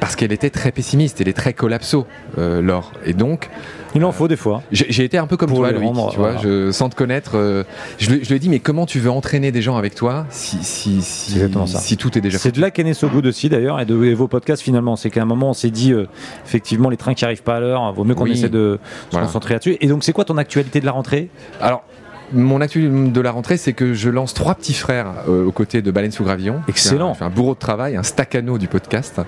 Parce 0.00 0.16
qu'elle 0.16 0.32
était 0.32 0.50
très 0.50 0.72
pessimiste, 0.72 1.20
elle 1.20 1.28
est 1.28 1.32
très 1.36 1.52
collapso, 1.52 2.06
euh, 2.38 2.60
Laure. 2.62 2.92
Et 3.04 3.12
donc, 3.12 3.48
Il 3.94 4.04
en 4.04 4.12
faut 4.12 4.26
des 4.28 4.36
fois. 4.36 4.62
j'ai 4.70 5.04
été 5.04 5.18
un 5.18 5.26
peu 5.26 5.36
comme 5.36 5.48
Pour 5.50 5.58
toi, 5.58 5.70
Loïc, 5.72 5.84
rendre, 5.86 6.10
tu 6.10 6.16
vois, 6.18 6.32
voilà. 6.32 6.40
je, 6.42 6.70
sans 6.70 6.88
te 6.88 6.94
connaître. 6.96 7.32
euh, 7.34 7.62
je, 7.98 8.10
lui- 8.10 8.24
je 8.24 8.28
lui 8.30 8.36
ai 8.36 8.38
dit, 8.38 8.48
mais 8.48 8.58
comment 8.58 8.86
tu 8.86 8.98
veux 9.00 9.10
entraîner 9.10 9.52
des 9.52 9.60
gens 9.62 9.76
avec 9.76 9.94
toi 9.94 10.26
si, 10.30 10.58
si, 10.62 11.02
si, 11.02 11.96
tout 11.96 12.16
est 12.16 12.20
déjà 12.20 12.38
C'est 12.38 12.52
de 12.54 12.60
là 12.60 12.70
qu'est 12.70 12.84
né 12.84 12.94
So 12.94 13.08
Good 13.08 13.26
aussi 13.26 13.48
d'ailleurs 13.48 13.80
et 13.80 13.84
de 13.84 14.02
et 14.04 14.14
vos 14.14 14.28
podcasts 14.28 14.62
finalement. 14.62 14.96
C'est 14.96 15.10
qu'à 15.10 15.22
un 15.22 15.26
moment 15.26 15.50
on 15.50 15.54
s'est 15.54 15.70
dit 15.70 15.92
euh, 15.92 16.06
effectivement 16.46 16.88
les 16.90 16.96
trains 16.96 17.14
qui 17.14 17.24
arrivent 17.24 17.42
pas 17.42 17.56
à 17.56 17.60
l'heure, 17.60 17.92
vaut 17.92 18.04
mieux 18.04 18.14
qu'on 18.14 18.24
Oui. 18.24 18.32
essaie 18.32 18.48
de 18.48 18.78
se 18.82 19.10
Voilà. 19.12 19.26
concentrer 19.26 19.54
là-dessus. 19.54 19.76
Et 19.80 19.86
donc 19.88 20.04
c'est 20.04 20.12
quoi 20.12 20.24
ton 20.24 20.38
actualité 20.38 20.80
de 20.80 20.86
la 20.86 20.92
rentrée? 20.92 21.28
Alors, 21.60 21.84
mon 22.32 22.60
actu 22.60 22.88
de 22.88 23.20
la 23.20 23.30
rentrée, 23.30 23.56
c'est 23.56 23.72
que 23.72 23.94
je 23.94 24.08
lance 24.10 24.34
trois 24.34 24.54
petits 24.54 24.74
frères 24.74 25.08
euh, 25.28 25.44
aux 25.44 25.52
côtés 25.52 25.82
de 25.82 25.90
Baleine 25.90 26.12
sous 26.12 26.24
Gravillon. 26.24 26.60
Excellent. 26.68 27.14
Je 27.14 27.18
fais 27.18 27.24
un 27.24 27.30
bourreau 27.30 27.54
de 27.54 27.58
travail, 27.58 27.96
un 27.96 28.02
staccano 28.02 28.58
du 28.58 28.68
podcast. 28.68 29.20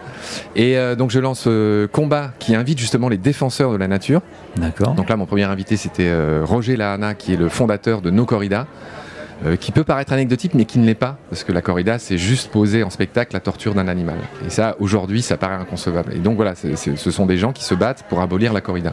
Et 0.57 0.77
euh, 0.77 0.95
donc, 0.97 1.11
je 1.11 1.21
lance 1.21 1.45
euh, 1.47 1.87
Combat, 1.89 2.33
qui 2.39 2.55
invite 2.55 2.79
justement 2.79 3.09
les 3.09 3.19
défenseurs 3.19 3.73
de 3.73 3.77
la 3.77 3.89
nature. 3.89 4.23
D'accord. 4.57 4.95
Donc 4.95 5.09
là, 5.09 5.17
mon 5.17 5.27
premier 5.27 5.45
invité, 5.45 5.77
c'était 5.77 6.13
Roger 6.43 6.77
Lahana, 6.77 7.15
qui 7.15 7.35
est 7.35 7.37
le 7.37 7.49
fondateur 7.49 8.01
de 8.01 8.11
No 8.11 8.25
Corrida. 8.25 8.67
euh, 9.45 9.57
qui 9.57 9.73
peut 9.73 9.85
paraître 9.85 10.13
anecdotique, 10.13 10.55
mais 10.55 10.65
qui 10.65 10.79
ne 10.79 10.87
l'est 10.87 10.95
pas, 10.95 11.19
parce 11.31 11.45
que 11.45 11.53
la 11.53 11.63
corrida, 11.63 11.99
c'est 11.99 12.19
juste 12.19 12.51
poser 12.51 12.83
en 12.83 12.91
spectacle 12.91 13.35
la 13.35 13.41
torture 13.41 13.75
d'un 13.75 13.89
animal. 13.89 14.17
Et 14.47 14.51
ça, 14.51 14.77
aujourd'hui, 14.79 15.23
ça 15.23 15.37
paraît 15.37 15.55
inconcevable. 15.55 16.15
Et 16.15 16.19
donc 16.19 16.37
voilà, 16.37 16.55
ce 16.55 17.11
sont 17.11 17.27
des 17.27 17.37
gens 17.37 17.53
qui 17.53 17.65
se 17.65 17.75
battent 17.75 18.05
pour 18.09 18.21
abolir 18.21 18.53
la 18.53 18.61
corrida. 18.61 18.93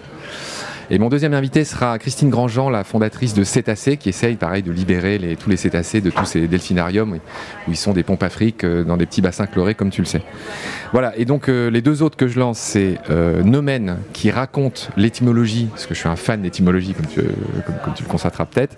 Et 0.93 0.99
mon 0.99 1.07
deuxième 1.07 1.33
invité 1.33 1.63
sera 1.63 1.97
Christine 1.99 2.29
Grandjean, 2.29 2.69
la 2.69 2.83
fondatrice 2.83 3.33
de 3.33 3.45
Cétacés, 3.45 3.95
qui 3.95 4.09
essaye, 4.09 4.35
pareil, 4.35 4.61
de 4.61 4.73
libérer 4.73 5.37
tous 5.39 5.49
les 5.49 5.55
cétacés 5.55 6.01
de 6.01 6.09
tous 6.09 6.25
ces 6.25 6.49
delphinariums 6.49 7.13
où 7.13 7.71
ils 7.71 7.77
sont 7.77 7.93
des 7.93 8.03
pompes 8.03 8.23
afriques 8.23 8.65
euh, 8.65 8.83
dans 8.83 8.97
des 8.97 9.05
petits 9.05 9.21
bassins 9.21 9.45
chlorés, 9.45 9.73
comme 9.73 9.89
tu 9.89 10.01
le 10.01 10.05
sais. 10.05 10.21
Voilà, 10.91 11.17
et 11.17 11.23
donc 11.23 11.47
euh, 11.47 11.69
les 11.71 11.81
deux 11.81 12.03
autres 12.03 12.17
que 12.17 12.27
je 12.27 12.37
lance, 12.37 12.59
c'est 12.59 12.97
euh, 13.09 13.41
Nomen, 13.41 13.99
qui 14.11 14.31
raconte 14.31 14.89
l'étymologie, 14.97 15.67
parce 15.71 15.85
que 15.85 15.93
je 15.93 15.99
suis 15.99 16.09
un 16.09 16.17
fan 16.17 16.41
d'étymologie, 16.41 16.93
comme 16.93 17.05
tu, 17.07 17.21
comme 17.85 17.93
tu 17.93 18.03
le 18.03 18.09
constateras 18.09 18.45
peut-être, 18.45 18.75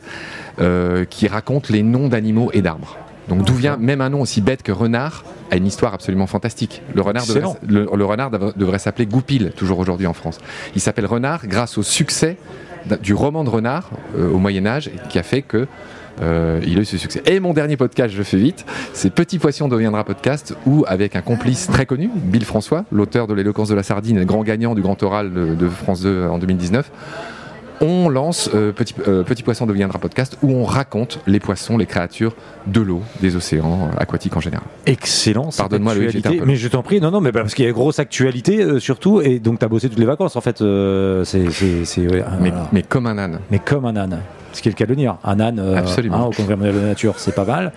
euh, 0.62 1.06
qui 1.06 1.28
raconte 1.28 1.70
les 1.70 1.82
noms 1.82 2.10
d'animaux 2.10 2.52
et 2.54 2.62
d'arbres. 2.62 2.96
Donc 3.30 3.44
d'où 3.44 3.54
vient 3.54 3.78
même 3.78 4.02
un 4.02 4.10
nom 4.10 4.22
aussi 4.22 4.42
bête 4.42 4.64
que 4.64 4.72
renard 4.72 5.24
a 5.52 5.56
une 5.56 5.66
histoire 5.66 5.94
absolument 5.94 6.28
fantastique. 6.28 6.82
Le 6.94 7.02
renard 7.02 7.26
devrait, 7.26 7.40
Excellent. 7.40 7.58
le, 7.68 7.88
le 7.96 8.06
renard 8.06 8.32
devrait, 8.32 8.52
devrait 8.56 8.80
s'appeler 8.80 9.06
Goupil, 9.06 9.52
toujours 9.56 9.80
aujourd'hui 9.80 10.08
en 10.08 10.14
France. 10.14 10.40
Il 10.76 10.82
s'appelle 10.82 11.06
renard 11.06 11.48
grâce 11.48 11.78
au 11.78 11.84
succès 11.84 12.38
du 13.02 13.14
roman 13.14 13.44
de 13.44 13.50
renard 13.50 13.92
euh, 14.18 14.30
au 14.30 14.40
Moyen 14.40 14.66
Âge 14.66 14.90
qui 15.10 15.18
a 15.20 15.24
fait 15.24 15.42
que 15.42 15.68
euh, 16.22 16.60
il 16.68 16.78
a 16.78 16.82
eu 16.82 16.86
ce 16.86 16.98
succès. 16.98 17.24
Et 17.26 17.40
mon 17.40 17.54
dernier 17.54 17.76
podcast, 17.78 18.14
je 18.14 18.22
fais 18.22 18.38
vite, 18.38 18.66
c'est 18.94 19.10
Petit 19.10 19.40
Poisson 19.40 19.68
deviendra 19.68 20.04
podcast, 20.04 20.56
où 20.68 20.84
avec 20.88 21.16
un 21.16 21.22
complice 21.22 21.68
très 21.68 21.86
connu, 21.88 22.10
Bill 22.14 22.46
François, 22.46 22.86
l'auteur 22.92 23.26
de 23.26 23.34
l'éloquence 23.34 23.70
de 23.70 23.74
la 23.76 23.82
sardine 23.84 24.18
et 24.18 24.20
le 24.20 24.26
grand 24.26 24.44
gagnant 24.44 24.76
du 24.76 24.82
grand 24.82 25.02
oral 25.02 25.34
de, 25.34 25.56
de 25.56 25.70
France 25.70 26.02
2 26.02 26.28
en 26.28 26.38
2019, 26.38 26.92
on 27.82 28.10
lance 28.10 28.50
euh, 28.54 28.72
Petit, 28.72 28.96
euh, 29.08 29.24
Petit 29.24 29.44
Poisson 29.44 29.66
deviendra 29.66 30.00
podcast, 30.00 30.38
où 30.42 30.52
on 30.52 30.64
raconte 30.64 31.20
les 31.28 31.40
poissons, 31.40 31.78
les 31.78 31.86
créatures 31.86 32.36
de 32.68 32.82
l'eau, 32.82 33.02
des 33.22 33.36
océans, 33.36 33.90
euh, 33.92 33.98
aquatiques 33.98 34.36
en 34.36 34.40
général. 34.40 34.66
Excellent. 34.86 35.50
Pardonne-moi, 35.56 35.96
long. 35.96 36.02
Mais 36.46 36.56
je 36.56 36.68
t'en 36.68 36.84
prie, 36.84 37.02
non, 37.02 37.12
non, 37.12 37.22
mais 37.22 37.32
bah, 37.32 37.42
parce 37.42 37.54
qu'il 37.54 37.66
y 37.66 37.68
a 37.68 37.72
grosse 37.72 38.00
actualité 38.00 38.80
surtout, 38.80 39.22
et 39.22 39.40
donc 39.40 39.60
tu 39.60 39.66
as 39.66 39.68
bossé 39.68 39.90
toutes 39.90 40.00
les 40.00 40.06
vacances 40.06 40.36
en 40.36 40.42
fait. 40.42 40.58
c'est, 40.58 42.08
voilà. 42.08 42.38
mais 42.72 42.84
comme 42.84 43.08
un 43.08 43.18
âne. 43.18 43.40
mais 43.52 43.60
comme 43.60 43.86
un 43.86 43.96
âne. 43.96 44.20
Ce 44.54 44.62
qui 44.62 44.70
est 44.70 44.72
le 44.72 44.76
cas 44.76 44.86
de 44.86 44.92
le 44.92 44.96
dire. 44.96 45.18
Un 45.24 45.40
âne 45.40 45.60
euh, 45.60 45.78
hein, 45.78 46.22
au 46.22 46.32
Congrès 46.32 46.56
mondial 46.56 46.76
de 46.76 46.80
la 46.80 46.88
nature, 46.88 47.16
c'est 47.18 47.36
pas 47.36 47.44
mal. 47.44 47.74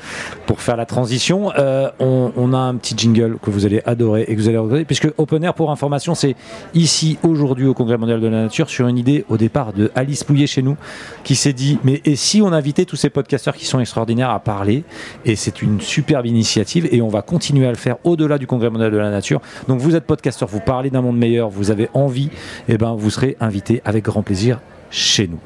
Pour 0.47 0.61
faire 0.61 0.77
la 0.77 0.87
transition, 0.87 1.51
euh, 1.59 1.91
on, 1.99 2.33
on 2.37 2.53
a 2.53 2.59
un 2.59 2.75
petit 2.77 2.95
jingle 2.97 3.39
que 3.43 3.51
vous 3.51 3.67
allez 3.67 3.83
adorer 3.87 4.27
et 4.29 4.37
que 4.37 4.41
vous 4.41 4.49
allez 4.49 4.59
regarder, 4.59 4.85
puisque 4.85 5.09
Open 5.17 5.43
Air, 5.43 5.55
pour 5.55 5.71
information, 5.71 6.15
c'est 6.15 6.37
ici, 6.75 7.19
aujourd'hui, 7.23 7.67
au 7.67 7.75
Congrès 7.75 7.97
mondial 7.97 8.21
de 8.21 8.29
la 8.29 8.43
nature, 8.43 8.69
sur 8.69 8.87
une 8.89 8.99
idée 8.99 9.25
au 9.29 9.37
départ 9.37 9.73
de 9.73 9.91
Alice 9.95 10.23
Pouillet 10.23 10.47
chez 10.47 10.63
nous, 10.63 10.77
qui 11.25 11.35
s'est 11.35 11.53
dit, 11.53 11.79
mais 11.83 12.03
et 12.05 12.15
si 12.15 12.43
on 12.43 12.53
invitait 12.53 12.85
tous 12.85 12.97
ces 12.97 13.11
podcasteurs 13.11 13.55
qui 13.57 13.65
sont 13.65 13.81
extraordinaires 13.81 14.31
à 14.31 14.41
parler? 14.41 14.85
Et 15.25 15.35
c'est 15.35 15.63
une 15.63 15.81
superbe 15.81 16.27
initiative 16.27 16.89
et 16.93 17.01
on 17.01 17.09
va 17.09 17.23
continuer 17.23 17.67
à 17.67 17.71
le 17.71 17.77
faire 17.77 17.97
au-delà 18.05 18.39
du 18.39 18.47
Congrès 18.47 18.71
mondial 18.71 18.91
de 18.91 18.99
la 18.99 19.11
nature. 19.11 19.41
Donc 19.69 19.81
vous 19.81 19.97
êtes 19.97 20.05
podcasteur, 20.05 20.49
vous 20.49 20.61
parlez 20.61 20.91
d'un 20.91 21.01
monde 21.01 21.17
meilleur, 21.17 21.49
vous 21.49 21.71
avez 21.71 21.89
envie, 21.95 22.31
et 22.69 22.77
ben 22.77 22.95
vous 22.95 23.11
serez 23.11 23.37
invité 23.41 23.81
avec 23.85 24.05
grand 24.05 24.23
plaisir 24.23 24.61
chez 24.91 25.29
nous. 25.29 25.39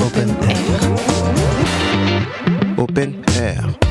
Open 0.00 0.30
Air. 0.48 0.80
Open 2.78 3.24
Air. 3.36 3.89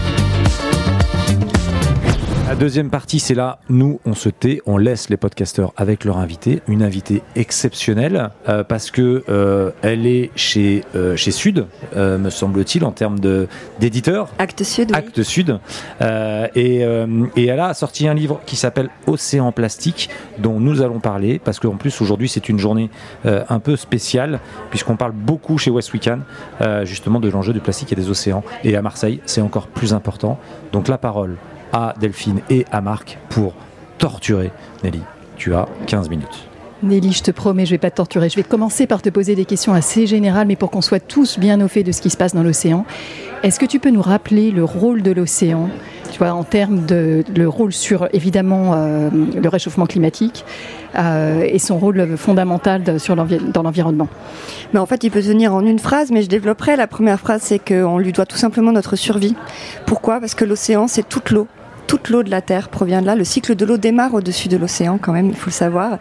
La 2.49 2.55
deuxième 2.55 2.89
partie, 2.89 3.19
c'est 3.19 3.35
là, 3.35 3.59
nous, 3.69 3.99
on 4.05 4.15
se 4.15 4.27
tait, 4.27 4.59
on 4.65 4.77
laisse 4.79 5.11
les 5.11 5.17
podcasteurs 5.17 5.71
avec 5.77 6.03
leur 6.03 6.17
invité, 6.17 6.63
une 6.67 6.81
invitée 6.81 7.21
exceptionnelle, 7.35 8.31
euh, 8.49 8.63
parce 8.63 8.89
que 8.89 9.23
euh, 9.29 9.69
elle 9.83 10.07
est 10.07 10.31
chez, 10.35 10.83
euh, 10.95 11.15
chez 11.15 11.29
Sud, 11.29 11.67
euh, 11.95 12.17
me 12.17 12.31
semble-t-il, 12.31 12.83
en 12.85 12.91
termes 12.91 13.19
d'éditeur. 13.79 14.29
Acte 14.39 14.63
Sud, 14.63 14.89
oui. 14.89 14.97
Acte 14.97 15.21
Sud. 15.21 15.59
Euh, 16.01 16.47
et, 16.55 16.83
euh, 16.83 17.27
et 17.35 17.45
elle 17.45 17.59
a 17.59 17.75
sorti 17.75 18.07
un 18.07 18.15
livre 18.15 18.41
qui 18.47 18.55
s'appelle 18.55 18.89
Océan 19.05 19.51
Plastique, 19.51 20.09
dont 20.39 20.59
nous 20.59 20.81
allons 20.81 20.99
parler, 20.99 21.37
parce 21.37 21.59
qu'en 21.59 21.75
plus 21.75 22.01
aujourd'hui 22.01 22.29
c'est 22.29 22.49
une 22.49 22.57
journée 22.57 22.89
euh, 23.27 23.43
un 23.49 23.59
peu 23.59 23.75
spéciale, 23.75 24.39
puisqu'on 24.71 24.95
parle 24.95 25.11
beaucoup 25.11 25.59
chez 25.59 25.69
West 25.69 25.93
Weekend, 25.93 26.21
euh, 26.61 26.83
justement 26.83 27.19
de 27.19 27.29
l'enjeu 27.29 27.53
du 27.53 27.59
plastique 27.59 27.93
et 27.93 27.95
des 27.95 28.09
océans. 28.09 28.43
Et 28.63 28.75
à 28.75 28.81
Marseille, 28.81 29.21
c'est 29.27 29.41
encore 29.41 29.67
plus 29.67 29.93
important. 29.93 30.39
Donc 30.71 30.87
la 30.87 30.97
parole 30.97 31.35
à 31.73 31.93
Delphine 31.99 32.41
et 32.49 32.65
à 32.71 32.81
Marc 32.81 33.17
pour 33.29 33.53
torturer 33.97 34.51
Nelly. 34.83 35.01
Tu 35.37 35.53
as 35.53 35.67
15 35.87 36.09
minutes. 36.09 36.45
Nelly, 36.81 37.11
je 37.11 37.23
te 37.23 37.31
promets, 37.31 37.65
je 37.65 37.71
vais 37.71 37.77
pas 37.77 37.91
te 37.91 37.97
torturer. 37.97 38.29
Je 38.29 38.35
vais 38.37 38.43
commencer 38.43 38.87
par 38.87 39.01
te 39.01 39.09
poser 39.09 39.35
des 39.35 39.43
questions 39.45 39.73
assez 39.73 40.07
générales, 40.07 40.47
mais 40.47 40.55
pour 40.55 40.71
qu'on 40.71 40.81
soit 40.81 41.01
tous 41.05 41.37
bien 41.37 41.59
au 41.59 41.67
fait 41.67 41.83
de 41.83 41.91
ce 41.91 42.01
qui 42.01 42.09
se 42.09 42.15
passe 42.15 42.33
dans 42.33 42.43
l'océan. 42.43 42.85
Est-ce 43.43 43.59
que 43.59 43.65
tu 43.65 43.79
peux 43.79 43.89
nous 43.89 44.01
rappeler 44.01 44.51
le 44.51 44.63
rôle 44.63 45.01
de 45.01 45.11
l'océan, 45.11 45.69
tu 46.11 46.17
vois, 46.19 46.31
en 46.31 46.43
termes 46.45 46.85
de 46.85 47.23
le 47.35 47.49
rôle 47.49 47.73
sur 47.73 48.07
évidemment 48.13 48.73
euh, 48.75 49.09
le 49.11 49.49
réchauffement 49.49 49.85
climatique 49.87 50.45
euh, 50.97 51.41
et 51.45 51.59
son 51.59 51.77
rôle 51.77 52.15
fondamental 52.17 52.83
de- 52.83 52.97
sur 52.97 53.13
dans 53.15 53.63
l'environnement? 53.63 54.07
Mais 54.73 54.79
en 54.79 54.85
fait, 54.85 55.03
il 55.03 55.11
peut 55.11 55.21
tenir 55.21 55.53
en 55.53 55.65
une 55.65 55.79
phrase, 55.79 56.11
mais 56.11 56.21
je 56.21 56.29
développerai. 56.29 56.77
La 56.77 56.87
première 56.87 57.19
phrase, 57.19 57.41
c'est 57.43 57.59
qu'on 57.59 57.97
lui 57.97 58.13
doit 58.13 58.25
tout 58.25 58.37
simplement 58.37 58.71
notre 58.71 58.95
survie. 58.95 59.35
Pourquoi? 59.85 60.21
Parce 60.21 60.33
que 60.35 60.45
l'océan, 60.45 60.87
c'est 60.87 61.07
toute 61.07 61.31
l'eau. 61.31 61.47
Toute 61.89 62.09
l'eau 62.11 62.21
de 62.21 62.29
la 62.29 62.41
Terre 62.41 62.69
provient 62.69 63.01
de 63.01 63.07
là. 63.07 63.15
Le 63.15 63.23
cycle 63.23 63.55
de 63.55 63.65
l'eau 63.65 63.77
démarre 63.77 64.13
au-dessus 64.13 64.47
de 64.47 64.57
l'océan, 64.57 64.99
quand 65.01 65.11
même, 65.11 65.29
il 65.29 65.35
faut 65.35 65.47
le 65.47 65.51
savoir. 65.51 65.97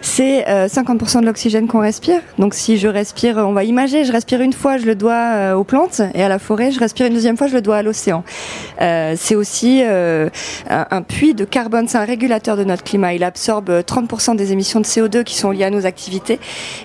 C'est 0.00 0.48
euh, 0.48 0.68
50% 0.68 1.22
de 1.22 1.26
l'oxygène 1.26 1.66
qu'on 1.66 1.80
respire. 1.80 2.20
Donc, 2.38 2.54
si 2.54 2.78
je 2.78 2.86
respire, 2.86 3.38
on 3.38 3.52
va 3.52 3.64
imaginer, 3.64 4.04
je 4.04 4.12
respire 4.12 4.40
une 4.40 4.52
fois, 4.52 4.76
je 4.78 4.86
le 4.86 4.94
dois 4.94 5.32
euh, 5.34 5.54
aux 5.54 5.64
plantes 5.64 6.00
et 6.14 6.22
à 6.22 6.28
la 6.28 6.38
forêt. 6.38 6.70
Je 6.70 6.78
respire 6.78 7.06
une 7.06 7.14
deuxième 7.14 7.36
fois, 7.36 7.48
je 7.48 7.54
le 7.54 7.60
dois 7.60 7.78
à 7.78 7.82
l'océan. 7.82 8.22
Euh, 8.80 9.14
c'est 9.18 9.34
aussi 9.34 9.82
euh, 9.82 10.30
un, 10.70 10.86
un 10.92 11.02
puits 11.02 11.34
de 11.34 11.44
carbone. 11.44 11.88
C'est 11.88 11.98
un 11.98 12.04
régulateur 12.04 12.56
de 12.56 12.62
notre 12.62 12.84
climat. 12.84 13.12
Il 13.12 13.24
absorbe 13.24 13.68
euh, 13.70 13.82
30% 13.82 14.36
des 14.36 14.52
émissions 14.52 14.78
de 14.78 14.86
CO2 14.86 15.24
qui 15.24 15.34
sont 15.34 15.50
liées 15.50 15.64
à 15.64 15.70
nos 15.70 15.86
activités 15.86 16.38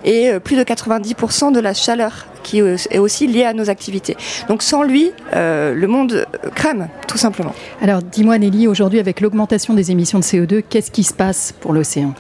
et 0.04 0.32
euh, 0.32 0.40
plus 0.40 0.56
de 0.56 0.64
90% 0.64 1.52
de 1.52 1.60
la 1.60 1.76
chaleur 1.76 2.26
qui 2.48 2.62
euh, 2.62 2.78
est 2.90 3.00
aussi 3.00 3.28
liée 3.28 3.44
à 3.44 3.54
nos 3.54 3.70
activités. 3.70 4.16
Donc 4.48 4.64
sans 4.64 4.84
lui, 4.84 5.12
euh, 5.34 5.74
le 5.74 5.88
monde 5.88 6.14
euh, 6.14 6.50
crème, 6.56 6.88
tout 7.08 7.18
simplement. 7.18 7.54
Alors, 7.82 8.02
dis-moi, 8.02 8.38
Nelly, 8.50 8.68
aujourd'hui, 8.68 9.00
avec 9.00 9.20
l'augmentation 9.20 9.74
des 9.74 9.92
émissions 9.92 10.20
de 10.20 10.24
CO2, 10.24 10.63
qu'est-ce 10.70 10.89
qui 10.89 11.04
se 11.04 11.13
passe 11.13 11.54
pour 11.60 11.74
l'océan? 11.74 12.13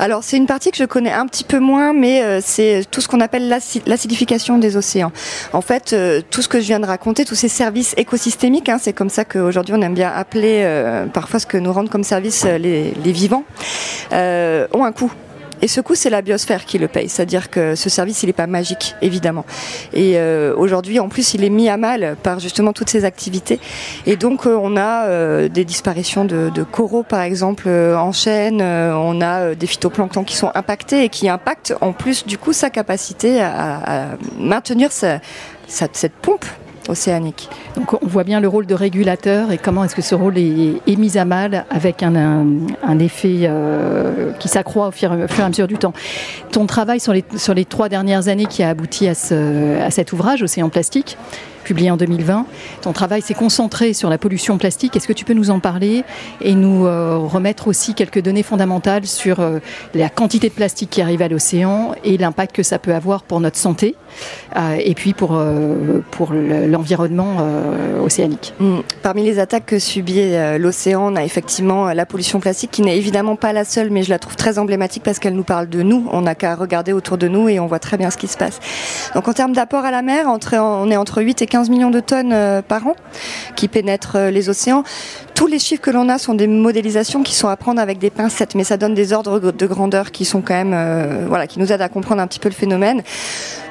Alors 0.00 0.24
c'est 0.24 0.36
une 0.36 0.46
partie 0.46 0.72
que 0.72 0.76
je 0.76 0.84
connais 0.84 1.12
un 1.12 1.26
petit 1.26 1.44
peu 1.44 1.60
moins, 1.60 1.92
mais 1.92 2.22
euh, 2.22 2.40
c'est 2.42 2.82
tout 2.90 3.00
ce 3.00 3.06
qu'on 3.06 3.20
appelle 3.20 3.48
l'aci- 3.48 3.82
l'acidification 3.86 4.58
des 4.58 4.76
océans. 4.76 5.12
En 5.52 5.60
fait, 5.60 5.92
euh, 5.92 6.20
tout 6.30 6.42
ce 6.42 6.48
que 6.48 6.60
je 6.60 6.66
viens 6.66 6.80
de 6.80 6.86
raconter, 6.86 7.24
tous 7.24 7.36
ces 7.36 7.48
services 7.48 7.94
écosystémiques, 7.96 8.68
hein, 8.68 8.78
c'est 8.82 8.92
comme 8.92 9.10
ça 9.10 9.24
qu'aujourd'hui 9.24 9.74
on 9.76 9.82
aime 9.82 9.94
bien 9.94 10.10
appeler 10.12 10.62
euh, 10.64 11.06
parfois 11.06 11.38
ce 11.38 11.46
que 11.46 11.56
nous 11.56 11.72
rendent 11.72 11.90
comme 11.90 12.04
service 12.04 12.44
les, 12.44 12.92
vivants, 13.12 13.44
ont 14.12 14.84
un 14.84 14.92
coût. 14.92 15.12
Et 15.62 15.68
ce 15.68 15.80
coût, 15.80 15.94
c'est 15.94 16.10
la 16.10 16.22
biosphère 16.22 16.64
qui 16.64 16.78
le 16.78 16.88
paye. 16.88 17.08
C'est-à-dire 17.08 17.50
que 17.50 17.74
ce 17.74 17.88
service, 17.88 18.22
il 18.22 18.26
n'est 18.26 18.32
pas 18.32 18.46
magique, 18.46 18.94
évidemment. 19.02 19.44
Et 19.92 20.12
euh, 20.16 20.54
aujourd'hui, 20.56 21.00
en 21.00 21.08
plus, 21.08 21.34
il 21.34 21.44
est 21.44 21.50
mis 21.50 21.68
à 21.68 21.76
mal 21.76 22.16
par 22.22 22.38
justement 22.38 22.72
toutes 22.72 22.90
ces 22.90 23.04
activités. 23.04 23.60
Et 24.06 24.16
donc, 24.16 24.46
euh, 24.46 24.58
on 24.60 24.76
a 24.76 25.06
euh, 25.06 25.48
des 25.48 25.64
disparitions 25.64 26.24
de, 26.24 26.62
coraux, 26.62 27.02
par 27.02 27.22
exemple, 27.22 27.68
en 27.68 28.12
chaîne. 28.12 28.62
On 28.62 29.20
a 29.20 29.54
des 29.54 29.66
phytoplanctons 29.66 30.24
qui 30.24 30.36
sont 30.36 30.50
impactés 30.54 31.04
et 31.04 31.08
qui 31.08 31.28
impactent 31.28 31.74
en 31.80 31.92
plus, 31.92 32.26
du 32.26 32.38
coup, 32.38 32.52
sa 32.52 32.70
capacité 32.70 33.40
à, 33.40 34.08
maintenir 34.38 34.90
cette 34.92 36.12
pompe 36.22 36.44
océanique. 36.88 37.48
Donc 37.76 37.94
on 38.02 38.06
voit 38.06 38.24
bien 38.24 38.40
le 38.40 38.48
rôle 38.48 38.66
de 38.66 38.74
régulateur 38.74 39.52
et 39.52 39.58
comment 39.58 39.84
est-ce 39.84 39.94
que 39.94 40.02
ce 40.02 40.14
rôle 40.14 40.38
est, 40.38 40.96
mis 40.98 41.18
à 41.18 41.24
mal 41.24 41.64
avec 41.70 42.02
un, 42.02 42.98
effet 42.98 43.40
euh, 43.42 44.32
qui 44.38 44.48
s'accroît 44.48 44.88
au 44.88 44.90
fur, 44.90 45.12
et 45.14 45.42
à 45.42 45.48
mesure 45.48 45.68
du 45.68 45.76
temps. 45.76 45.92
Ton 46.50 46.66
travail 46.66 47.00
sur 47.00 47.12
les, 47.12 47.24
sur 47.36 47.54
les 47.54 47.64
trois 47.64 47.88
dernières 47.88 48.28
années 48.28 48.46
qui 48.46 48.62
a 48.62 48.70
abouti 48.70 49.06
à 49.08 49.14
cet 49.14 50.12
ouvrage, 50.12 50.42
Océan 50.42 50.68
Plastique, 50.68 51.16
publié 51.68 51.90
en 51.90 51.98
2020, 51.98 52.46
ton 52.80 52.92
travail 52.94 53.20
s'est 53.20 53.34
concentré 53.34 53.92
sur 53.92 54.08
la 54.08 54.16
pollution 54.16 54.56
plastique. 54.56 54.96
Est-ce 54.96 55.06
que 55.06 55.12
tu 55.12 55.26
peux 55.26 55.34
nous 55.34 55.50
en 55.50 55.60
parler 55.60 56.02
et 56.40 56.54
nous 56.54 56.86
euh, 56.86 57.18
remettre 57.18 57.68
aussi 57.68 57.92
quelques 57.92 58.22
données 58.22 58.42
fondamentales 58.42 59.04
sur 59.04 59.40
euh, 59.40 59.58
la 59.94 60.08
quantité 60.08 60.48
de 60.48 60.54
plastique 60.54 60.88
qui 60.88 61.02
arrive 61.02 61.20
à 61.20 61.28
l'océan 61.28 61.92
et 62.04 62.16
l'impact 62.16 62.56
que 62.56 62.62
ça 62.62 62.78
peut 62.78 62.94
avoir 62.94 63.22
pour 63.22 63.40
notre 63.40 63.58
santé 63.58 63.96
euh, 64.56 64.76
et 64.82 64.94
puis 64.94 65.12
pour, 65.12 65.38
pour 66.10 66.32
le- 66.32 66.66
l'environnement 66.66 67.36
océanique? 68.02 68.54
Mm. 68.60 68.78
Parmi 69.02 69.24
les 69.24 69.38
attaques 69.38 69.66
que 69.66 69.78
subit 69.78 70.22
l'océan, 70.58 71.12
on 71.12 71.16
a 71.16 71.24
effectivement 71.24 71.92
la 71.92 72.06
pollution 72.06 72.40
plastique 72.40 72.70
qui 72.70 72.80
n'est 72.80 72.96
évidemment 72.96 73.36
pas 73.36 73.52
la 73.52 73.66
seule, 73.66 73.90
mais 73.90 74.02
je 74.02 74.08
la 74.10 74.18
trouve 74.18 74.36
très 74.36 74.58
emblématique 74.58 75.02
parce 75.02 75.18
qu'elle 75.18 75.34
nous 75.34 75.44
parle 75.44 75.68
de 75.68 75.82
nous. 75.82 76.08
On 76.12 76.22
n'a 76.22 76.34
qu'à 76.34 76.54
regarder 76.54 76.94
autour 76.94 77.18
de 77.18 77.28
nous 77.28 77.50
et 77.50 77.60
on 77.60 77.66
voit 77.66 77.78
très 77.78 77.98
bien 77.98 78.10
ce 78.10 78.16
qui 78.16 78.26
se 78.26 78.38
passe. 78.38 78.58
Donc 79.14 79.28
en 79.28 79.34
termes 79.34 79.52
d'apport 79.52 79.84
à 79.84 79.90
la 79.90 80.00
mer, 80.00 80.24
on 80.28 80.90
est 80.90 80.96
entre 80.96 81.22
8 81.22 81.42
et 81.42 81.46
15 81.46 81.57
millions 81.64 81.90
de 81.90 82.00
tonnes 82.00 82.32
euh, 82.32 82.62
par 82.62 82.86
an 82.86 82.94
qui 83.56 83.68
pénètrent 83.68 84.16
euh, 84.16 84.30
les 84.30 84.48
océans. 84.48 84.84
Tous 85.38 85.46
les 85.46 85.60
chiffres 85.60 85.80
que 85.80 85.92
l'on 85.92 86.08
a 86.08 86.18
sont 86.18 86.34
des 86.34 86.48
modélisations 86.48 87.22
qui 87.22 87.32
sont 87.32 87.46
à 87.46 87.56
prendre 87.56 87.80
avec 87.80 88.00
des 88.00 88.10
pincettes, 88.10 88.56
mais 88.56 88.64
ça 88.64 88.76
donne 88.76 88.94
des 88.94 89.12
ordres 89.12 89.38
de 89.38 89.66
grandeur 89.68 90.10
qui 90.10 90.24
sont 90.24 90.42
quand 90.42 90.54
même, 90.54 90.74
euh, 90.74 91.26
voilà, 91.28 91.46
qui 91.46 91.60
nous 91.60 91.72
aident 91.72 91.80
à 91.80 91.88
comprendre 91.88 92.20
un 92.20 92.26
petit 92.26 92.40
peu 92.40 92.48
le 92.48 92.56
phénomène. 92.56 93.04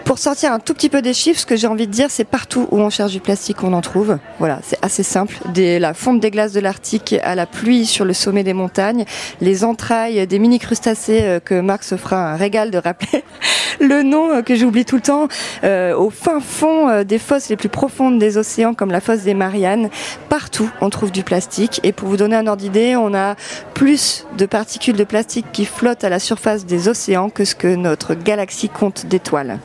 Pour 0.05 0.17
sortir 0.17 0.53
un 0.53 0.59
tout 0.59 0.73
petit 0.73 0.87
peu 0.87 1.01
des 1.01 1.13
chiffres, 1.13 1.41
ce 1.41 1.45
que 1.45 1.57
j'ai 1.57 1.67
envie 1.67 1.85
de 1.85 1.91
dire, 1.91 2.09
c'est 2.09 2.23
partout 2.23 2.69
où 2.71 2.79
on 2.79 2.89
cherche 2.89 3.11
du 3.11 3.19
plastique, 3.19 3.65
on 3.65 3.73
en 3.73 3.81
trouve. 3.81 4.17
Voilà, 4.39 4.61
c'est 4.63 4.79
assez 4.81 5.03
simple. 5.03 5.35
Dès 5.53 5.79
la 5.79 5.93
fonte 5.93 6.21
des 6.21 6.31
glaces 6.31 6.53
de 6.53 6.61
l'Arctique 6.61 7.13
à 7.21 7.35
la 7.35 7.45
pluie 7.45 7.85
sur 7.85 8.05
le 8.05 8.13
sommet 8.13 8.45
des 8.45 8.53
montagnes, 8.53 9.03
les 9.41 9.65
entrailles 9.65 10.25
des 10.25 10.39
mini 10.39 10.59
crustacés 10.59 11.19
euh, 11.23 11.39
que 11.41 11.59
Marc 11.59 11.83
se 11.83 11.97
fera 11.97 12.31
un 12.31 12.37
régal 12.37 12.71
de 12.71 12.77
rappeler 12.77 13.25
le 13.81 14.03
nom 14.03 14.31
euh, 14.35 14.41
que 14.41 14.55
j'oublie 14.55 14.85
tout 14.85 14.95
le 14.95 15.01
temps, 15.01 15.27
au 15.65 16.09
fin 16.09 16.39
fond 16.39 17.03
des 17.03 17.19
fosses 17.19 17.49
les 17.49 17.57
plus 17.57 17.67
profondes 17.67 18.19
des 18.19 18.37
océans, 18.37 18.73
comme 18.73 18.91
la 18.91 19.01
fosse 19.01 19.23
des 19.23 19.33
Mariannes. 19.33 19.89
Partout, 20.29 20.69
on 20.79 20.89
trouve 20.89 21.11
du 21.11 21.23
plastique. 21.23 21.56
Et 21.83 21.91
pour 21.91 22.07
vous 22.07 22.17
donner 22.17 22.35
un 22.35 22.47
ordre 22.47 22.61
d'idée, 22.61 22.95
on 22.95 23.13
a 23.13 23.35
plus 23.73 24.25
de 24.37 24.45
particules 24.45 24.95
de 24.95 25.03
plastique 25.03 25.45
qui 25.51 25.65
flottent 25.65 26.03
à 26.03 26.09
la 26.09 26.19
surface 26.19 26.65
des 26.65 26.87
océans 26.87 27.29
que 27.29 27.45
ce 27.45 27.55
que 27.55 27.75
notre 27.75 28.13
galaxie 28.13 28.69
compte 28.69 29.05
d'étoiles. 29.05 29.59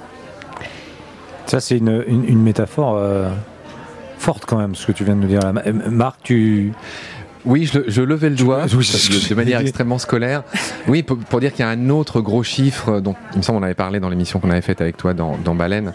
Ça, 1.46 1.60
c'est 1.60 1.76
une, 1.76 2.42
métaphore 2.42 2.96
euh, 2.96 3.28
forte 4.18 4.44
quand 4.46 4.56
même, 4.56 4.74
ce 4.74 4.86
que 4.86 4.92
tu 4.92 5.04
viens 5.04 5.16
de 5.16 5.20
nous 5.20 5.28
dire. 5.28 5.40
là. 5.40 5.52
Euh, 5.66 5.72
Marc, 5.90 6.20
tu. 6.22 6.72
Oui, 7.44 7.68
je, 7.72 7.80
je 7.88 8.02
levais 8.02 8.30
le 8.30 8.36
doigt 8.36 8.64
Oui, 8.76 8.88
de, 8.88 9.28
de 9.28 9.34
manière 9.34 9.60
extrêmement 9.60 9.98
scolaire. 9.98 10.42
Oui, 10.86 11.02
pour, 11.02 11.16
pour 11.18 11.40
dire 11.40 11.52
qu'il 11.52 11.64
y 11.64 11.68
a 11.68 11.70
un 11.70 11.90
autre 11.90 12.20
gros 12.20 12.42
chiffre 12.42 13.00
dont 13.00 13.14
il 13.32 13.38
me 13.38 13.42
semble 13.42 13.58
on 13.58 13.62
avait 13.62 13.74
parlé 13.74 14.00
dans 14.00 14.08
l'émission 14.08 14.38
qu'on 14.38 14.50
avait 14.50 14.60
faite 14.62 14.80
avec 14.80 14.96
toi 14.96 15.12
dans, 15.14 15.36
dans 15.44 15.54
Baleine, 15.54 15.92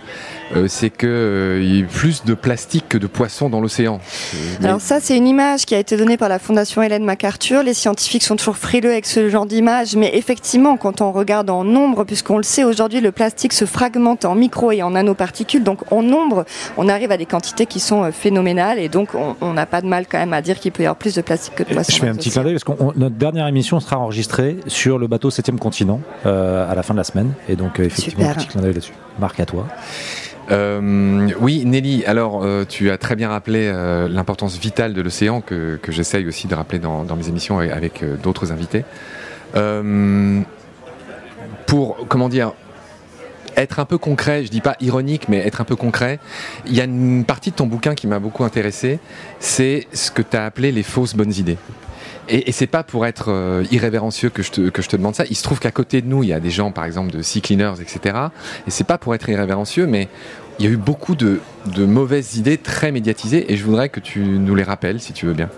euh, 0.56 0.68
c'est 0.68 0.89
que 0.89 1.08
euh, 1.08 1.63
y 1.63 1.84
a 1.84 1.86
plus 1.86 2.24
de 2.25 2.34
plastique 2.34 2.86
que 2.89 2.98
de 2.98 3.08
poissons 3.08 3.50
dans 3.50 3.62
l'océan. 3.62 4.00
Euh, 4.36 4.66
Alors 4.66 4.82
ça, 4.82 5.00
c'est 5.00 5.16
une 5.16 5.27
image 5.27 5.66
qui 5.66 5.74
a 5.75 5.80
été 5.80 5.96
donnée 5.98 6.18
par 6.18 6.30
la 6.30 6.39
Fondation 6.39 6.82
Hélène 6.82 7.06
MacArthur. 7.06 7.63
Les 7.63 7.74
scientifiques 7.74 8.24
sont 8.24 8.36
toujours 8.36 8.58
frileux 8.58 8.92
avec 8.92 9.06
ce 9.06 9.30
genre 9.30 9.46
d'image, 9.46 9.96
mais 9.96 10.12
effectivement, 10.16 10.77
quand 10.77 11.01
on 11.01 11.12
regarde 11.12 11.50
en 11.50 11.63
nombre, 11.63 12.04
puisqu'on 12.04 12.38
le 12.38 12.44
sait 12.44 12.63
aujourd'hui, 12.63 13.00
le 13.01 13.12
plastique 13.12 13.54
se 13.54 13.66
fragmente 13.66 14.25
en 14.25 14.36
micro 14.36 14.72
et 14.72 14.84
en 14.84 14.92
nanoparticules, 14.92 15.63
donc 15.63 15.80
en 15.92 16.04
nombre, 16.04 16.46
on 16.77 16.89
arrive 16.89 17.12
à 17.12 17.18
des 17.18 17.25
quantités 17.25 17.66
qui 17.66 17.80
sont 17.80 18.12
phénoménales, 18.12 18.80
et 18.80 18.89
donc 18.89 19.10
on 19.16 19.36
on 19.39 19.54
n'a 19.54 19.66
pas 19.66 19.82
de 19.82 19.88
mal 19.88 20.06
quand 20.10 20.18
même 20.18 20.34
à 20.34 20.42
dire 20.42 20.60
qu'il 20.60 20.72
peut 20.72 20.84
y 20.84 20.86
avoir 20.86 20.98
plus 20.98 21.13
de 21.16 21.22
plastique 21.22 21.37
que 21.56 21.63
de 21.63 21.74
poissons. 21.74 21.91
Je 21.96 22.00
fais 22.01 22.08
un 22.08 22.15
petit 22.15 22.29
clin 22.29 22.44
d'œil 22.44 22.53
parce 22.53 22.63
que 22.63 23.00
notre 23.00 23.15
dernière 23.15 23.48
émission 23.48 23.79
sera 23.79 23.98
enregistrée 23.98 24.58
sur 24.67 24.98
le 24.98 25.08
bateau 25.08 25.29
7 25.29 25.51
continent 25.60 26.01
euh, 26.25 26.70
à 26.70 26.75
la 26.75 26.84
fin 26.84 26.94
de 26.94 27.00
la 27.00 27.03
semaine. 27.03 27.34
Et 27.48 27.56
donc, 27.56 27.79
euh, 27.79 27.84
effectivement, 27.86 28.27
Super. 28.27 28.36
petit 28.36 28.48
clin 28.48 28.62
d'œil 28.62 28.74
là-dessus. 28.74 28.94
Marc, 29.20 29.39
à 29.39 29.46
toi. 29.46 29.67
Euh, 30.51 31.29
oui, 31.39 31.65
Nelly, 31.65 32.06
alors 32.06 32.44
euh, 32.44 32.63
tu 32.67 32.89
as 32.89 32.98
très 32.98 33.15
bien 33.15 33.29
rappelé 33.29 33.67
euh, 33.67 34.08
l'importance 34.08 34.58
vitale 34.58 34.94
de 34.94 35.01
l'océan 35.01 35.41
que, 35.41 35.77
que 35.82 35.91
j'essaye 35.91 36.25
aussi 36.25 36.48
de 36.48 36.56
rappeler 36.56 36.79
dans, 36.79 37.03
dans 37.03 37.15
mes 37.15 37.27
émissions 37.27 37.60
avec, 37.60 37.72
avec, 37.72 38.03
euh, 38.03 38.15
d'autres 38.15 38.51
invités. 38.51 38.86
Euh, 39.56 40.41
pour, 41.65 41.98
comment 42.08 42.29
dire, 42.29 42.53
être 43.58 43.80
un 43.80 43.86
peu 43.86 43.98
concret, 43.98 44.46
je 44.46 44.50
dis 44.50 44.62
pas 44.62 44.78
ironique, 44.80 45.28
mais 45.28 45.40
être 45.40 45.60
un 45.60 45.66
peu 45.66 45.76
concret, 45.76 46.20
il 46.68 46.76
y 46.76 46.82
a 46.82 46.86
une 46.86 47.26
partie 47.26 47.52
de 47.52 47.56
ton 47.56 47.66
bouquin 47.66 47.96
qui 47.96 48.08
m'a 48.08 48.20
beaucoup 48.20 48.44
intéressé, 48.44 49.00
c'est 49.40 49.88
ce 49.92 50.12
que 50.12 50.22
tu 50.22 50.38
as 50.38 50.46
appelé 50.46 50.72
les 50.72 50.84
fausses 50.84 51.16
bonnes 51.16 51.34
idées. 51.34 51.58
Et, 52.30 52.50
et 52.50 52.52
c'est 52.52 52.68
pas 52.68 52.84
pour 52.84 53.06
être 53.06 53.30
euh, 53.30 53.64
irrévérencieux 53.72 54.30
que 54.30 54.44
je, 54.44 54.52
te, 54.52 54.96
demande 54.96 55.16
ça. 55.16 55.24
Il 55.30 55.36
se 55.36 55.44
trouve 55.44 55.60
qu'à 55.60 55.72
côté 55.72 56.02
de 56.02 56.08
nous, 56.08 56.24
il 56.24 56.30
y 56.30 56.34
a 56.34 56.40
des 56.40 56.50
gens, 56.50 56.72
par 56.72 56.86
exemple, 56.86 57.12
de 57.12 57.22
Sea 57.22 57.42
Cleaners, 57.42 57.76
etc. 57.82 58.18
Et 58.68 58.72
c'est 58.72 58.84
pas 58.84 58.98
pour 58.98 59.16
être 59.16 59.30
irrévérencieux, 59.30 59.88
mais 59.88 60.10
il 60.60 60.66
y 60.66 60.68
a 60.68 60.72
eu 60.72 60.78
beaucoup 60.78 61.16
de, 61.16 61.40
de 61.68 61.86
mauvaises 61.86 62.36
idées 62.36 62.58
très 62.58 62.92
médiatisées, 62.92 63.52
et 63.52 63.58
je 63.58 63.64
voudrais 63.64 63.90
que 63.90 64.00
tu 64.00 64.20
nous 64.20 64.56
les 64.56 64.64
rappelles, 64.64 65.00
si 65.00 65.14
tu 65.14 65.26
veux 65.26 65.34
bien. 65.34 65.50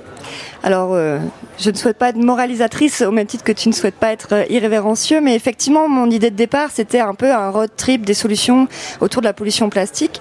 Alors, 0.64 0.94
euh, 0.94 1.20
je 1.58 1.70
ne 1.70 1.76
souhaite 1.76 1.98
pas 1.98 2.10
être 2.10 2.18
moralisatrice 2.18 3.02
au 3.02 3.12
même 3.12 3.28
titre 3.28 3.44
que 3.44 3.52
tu 3.52 3.70
ne 3.70 3.74
souhaites 3.74 3.96
pas 3.96 4.12
être 4.12 4.34
euh, 4.34 4.46
irrévérencieux, 4.50 5.22
mais 5.22 5.36
effectivement, 5.36 5.88
mon 5.88 6.10
idée 6.10 6.32
de 6.32 6.36
départ, 6.36 6.70
c'était 6.74 7.00
un 7.00 7.14
peu 7.14 7.32
un 7.32 7.50
road 7.50 7.70
trip 7.78 8.06
des 8.06 8.14
solutions 8.14 8.68
autour 9.00 9.22
de 9.22 9.28
la 9.28 9.34
pollution 9.34 9.70
plastique. 9.70 10.20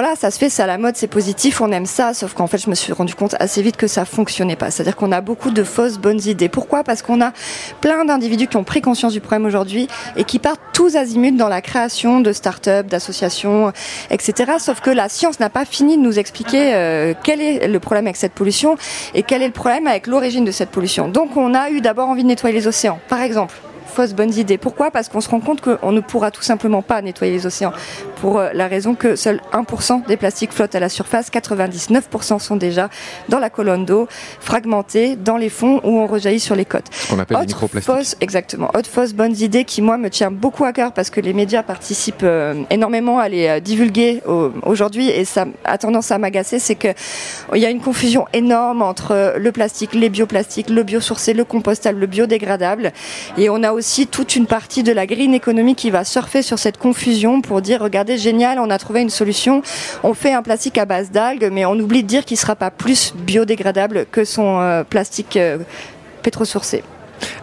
Voilà, 0.00 0.14
ça 0.14 0.30
se 0.30 0.38
fait, 0.38 0.48
c'est 0.48 0.62
à 0.62 0.68
la 0.68 0.78
mode, 0.78 0.94
c'est 0.94 1.08
positif, 1.08 1.60
on 1.60 1.72
aime 1.72 1.84
ça, 1.84 2.14
sauf 2.14 2.32
qu'en 2.32 2.46
fait, 2.46 2.58
je 2.58 2.70
me 2.70 2.76
suis 2.76 2.92
rendu 2.92 3.16
compte 3.16 3.34
assez 3.40 3.62
vite 3.62 3.76
que 3.76 3.88
ça 3.88 4.04
fonctionnait 4.04 4.54
pas. 4.54 4.70
C'est-à-dire 4.70 4.94
qu'on 4.94 5.10
a 5.10 5.20
beaucoup 5.20 5.50
de 5.50 5.64
fausses 5.64 5.98
bonnes 5.98 6.20
idées. 6.24 6.48
Pourquoi? 6.48 6.84
Parce 6.84 7.02
qu'on 7.02 7.20
a 7.20 7.32
plein 7.80 8.04
d'individus 8.04 8.46
qui 8.46 8.56
ont 8.56 8.62
pris 8.62 8.80
conscience 8.80 9.12
du 9.12 9.20
problème 9.20 9.44
aujourd'hui 9.44 9.88
et 10.14 10.22
qui 10.22 10.38
partent 10.38 10.60
tous 10.72 10.94
azimuts 10.94 11.32
dans 11.32 11.48
la 11.48 11.62
création 11.62 12.20
de 12.20 12.32
start-up, 12.32 12.86
d'associations, 12.86 13.72
etc. 14.10 14.52
Sauf 14.60 14.80
que 14.80 14.90
la 14.90 15.08
science 15.08 15.40
n'a 15.40 15.50
pas 15.50 15.64
fini 15.64 15.96
de 15.96 16.02
nous 16.02 16.20
expliquer 16.20 16.74
euh, 16.74 17.14
quel 17.24 17.40
est 17.40 17.66
le 17.66 17.80
problème 17.80 18.06
avec 18.06 18.18
cette 18.18 18.34
pollution 18.34 18.76
et 19.14 19.24
quel 19.24 19.42
est 19.42 19.48
le 19.48 19.52
problème 19.52 19.88
avec 19.88 20.06
l'origine 20.06 20.44
de 20.44 20.52
cette 20.52 20.70
pollution. 20.70 21.08
Donc, 21.08 21.36
on 21.36 21.54
a 21.54 21.70
eu 21.70 21.80
d'abord 21.80 22.08
envie 22.08 22.22
de 22.22 22.28
nettoyer 22.28 22.54
les 22.54 22.68
océans, 22.68 23.00
par 23.08 23.20
exemple 23.20 23.56
fausses 23.98 24.14
bonnes 24.14 24.34
idées. 24.34 24.58
Pourquoi? 24.58 24.92
Parce 24.92 25.08
qu'on 25.08 25.20
se 25.20 25.28
rend 25.28 25.40
compte 25.40 25.60
qu'on 25.60 25.90
ne 25.90 26.00
pourra 26.00 26.30
tout 26.30 26.42
simplement 26.42 26.82
pas 26.82 27.02
nettoyer 27.02 27.32
les 27.32 27.46
océans. 27.46 27.72
Pour 28.20 28.38
euh, 28.38 28.50
la 28.52 28.66
raison 28.68 28.94
que 28.94 29.14
seul 29.16 29.40
1% 29.52 30.06
des 30.06 30.16
plastiques 30.16 30.52
flottent 30.52 30.74
à 30.74 30.80
la 30.80 30.88
surface, 30.88 31.30
99% 31.30 32.38
sont 32.40 32.56
déjà 32.56 32.88
dans 33.28 33.38
la 33.38 33.50
colonne 33.50 33.84
d'eau, 33.84 34.08
fragmentés 34.40 35.14
dans 35.16 35.36
les 35.36 35.48
fonds 35.48 35.80
ou 35.84 35.98
on 35.98 36.06
rejaillit 36.06 36.40
sur 36.40 36.54
les 36.56 36.64
côtes. 36.64 36.86
Ce 36.90 37.08
qu'on 37.08 37.18
appelle 37.18 37.36
les 37.36 37.42
Autre 37.42 37.48
microplastiques. 37.54 37.94
fausse, 37.94 38.16
exactement. 38.20 38.70
Autre 38.74 38.88
fausse 38.90 39.12
bonnes 39.12 39.36
idées 39.40 39.64
qui, 39.64 39.82
moi, 39.82 39.98
me 39.98 40.10
tient 40.10 40.30
beaucoup 40.30 40.64
à 40.64 40.72
cœur 40.72 40.92
parce 40.92 41.10
que 41.10 41.20
les 41.20 41.32
médias 41.32 41.62
participent 41.62 42.22
euh, 42.24 42.62
énormément 42.70 43.18
à 43.18 43.28
les 43.28 43.46
euh, 43.46 43.60
divulguer 43.60 44.22
au- 44.26 44.50
aujourd'hui 44.64 45.08
et 45.10 45.24
ça 45.24 45.46
a 45.64 45.78
tendance 45.78 46.10
à 46.10 46.18
m'agacer, 46.18 46.58
c'est 46.58 46.74
que 46.74 46.88
il 47.54 47.60
y 47.60 47.66
a 47.66 47.70
une 47.70 47.80
confusion 47.80 48.26
énorme 48.32 48.82
entre 48.82 49.34
le 49.38 49.52
plastique, 49.52 49.94
les 49.94 50.08
bioplastiques, 50.08 50.70
le 50.70 50.82
biosourcé, 50.82 51.34
le 51.34 51.44
compostable, 51.44 52.00
le 52.00 52.06
biodégradable. 52.06 52.92
Et 53.36 53.48
on 53.50 53.62
a 53.62 53.72
aussi 53.72 54.06
toute 54.06 54.34
une 54.36 54.46
partie 54.46 54.82
de 54.82 54.92
la 54.92 55.06
green 55.06 55.34
economy 55.34 55.74
qui 55.74 55.90
va 55.90 56.04
surfer 56.04 56.42
sur 56.42 56.58
cette 56.58 56.78
confusion 56.78 57.40
pour 57.42 57.60
dire, 57.62 57.80
regardez, 57.82 58.07
génial, 58.16 58.58
on 58.58 58.70
a 58.70 58.78
trouvé 58.78 59.02
une 59.02 59.10
solution. 59.10 59.62
On 60.02 60.14
fait 60.14 60.32
un 60.32 60.42
plastique 60.42 60.78
à 60.78 60.86
base 60.86 61.10
d'algues, 61.10 61.48
mais 61.52 61.64
on 61.66 61.74
oublie 61.78 62.02
de 62.02 62.08
dire 62.08 62.24
qu'il 62.24 62.36
sera 62.38 62.56
pas 62.56 62.70
plus 62.70 63.12
biodégradable 63.16 64.06
que 64.10 64.24
son 64.24 64.60
euh, 64.60 64.84
plastique 64.84 65.36
euh, 65.36 65.58
pétrosourcé. 66.22 66.82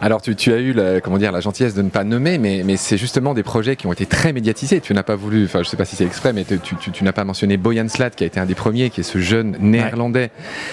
Alors 0.00 0.22
tu, 0.22 0.34
tu 0.34 0.54
as 0.54 0.56
eu 0.56 0.72
la, 0.72 1.02
comment 1.02 1.18
dire, 1.18 1.32
la 1.32 1.40
gentillesse 1.40 1.74
de 1.74 1.82
ne 1.82 1.90
pas 1.90 2.02
nommer, 2.02 2.38
mais, 2.38 2.62
mais 2.64 2.78
c'est 2.78 2.96
justement 2.96 3.34
des 3.34 3.42
projets 3.42 3.76
qui 3.76 3.86
ont 3.86 3.92
été 3.92 4.06
très 4.06 4.32
médiatisés. 4.32 4.80
Tu 4.80 4.94
n'as 4.94 5.02
pas 5.02 5.16
voulu, 5.16 5.44
enfin 5.44 5.62
je 5.62 5.68
sais 5.68 5.76
pas 5.76 5.84
si 5.84 5.96
c'est 5.96 6.04
exprès, 6.06 6.32
mais 6.32 6.44
tu, 6.44 6.58
tu- 6.78 6.90
tu 6.90 7.04
n'as 7.04 7.12
pas 7.12 7.24
mentionné 7.24 7.58
Boyan 7.58 7.86
Slat 7.88 8.08
qui 8.08 8.24
a 8.24 8.26
été 8.26 8.40
un 8.40 8.46
des 8.46 8.54
premiers, 8.54 8.88
qui 8.88 9.00
est 9.00 9.04
ce 9.04 9.18
jeune 9.18 9.54
néerlandais 9.60 10.30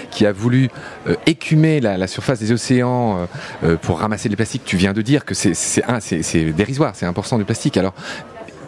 qui 0.10 0.26
a 0.26 0.32
voulu 0.32 0.70
euh, 1.10 1.15
écumer 1.26 1.82
la, 1.82 1.98
la 1.98 2.08
surface 2.08 2.39
des 2.39 2.54
océans 2.54 3.28
euh, 3.65 3.76
pour 3.76 4.00
ramasser 4.00 4.30
les 4.30 4.38
plastiques. 4.38 4.63
Tu 4.63 4.78
viens 4.78 4.94
de 4.94 5.02
dire 5.02 5.26
que 5.26 5.34
c'est 5.34 5.54
c'est 5.54 5.84
un- 5.84 6.00
c'est- 6.00 6.24
c'est 6.24 6.54
dérisoire, 6.54 6.94
c'est 6.96 7.06
1% 7.06 7.38
du 7.38 7.44
plastique. 7.44 7.76
Alors 7.76 7.94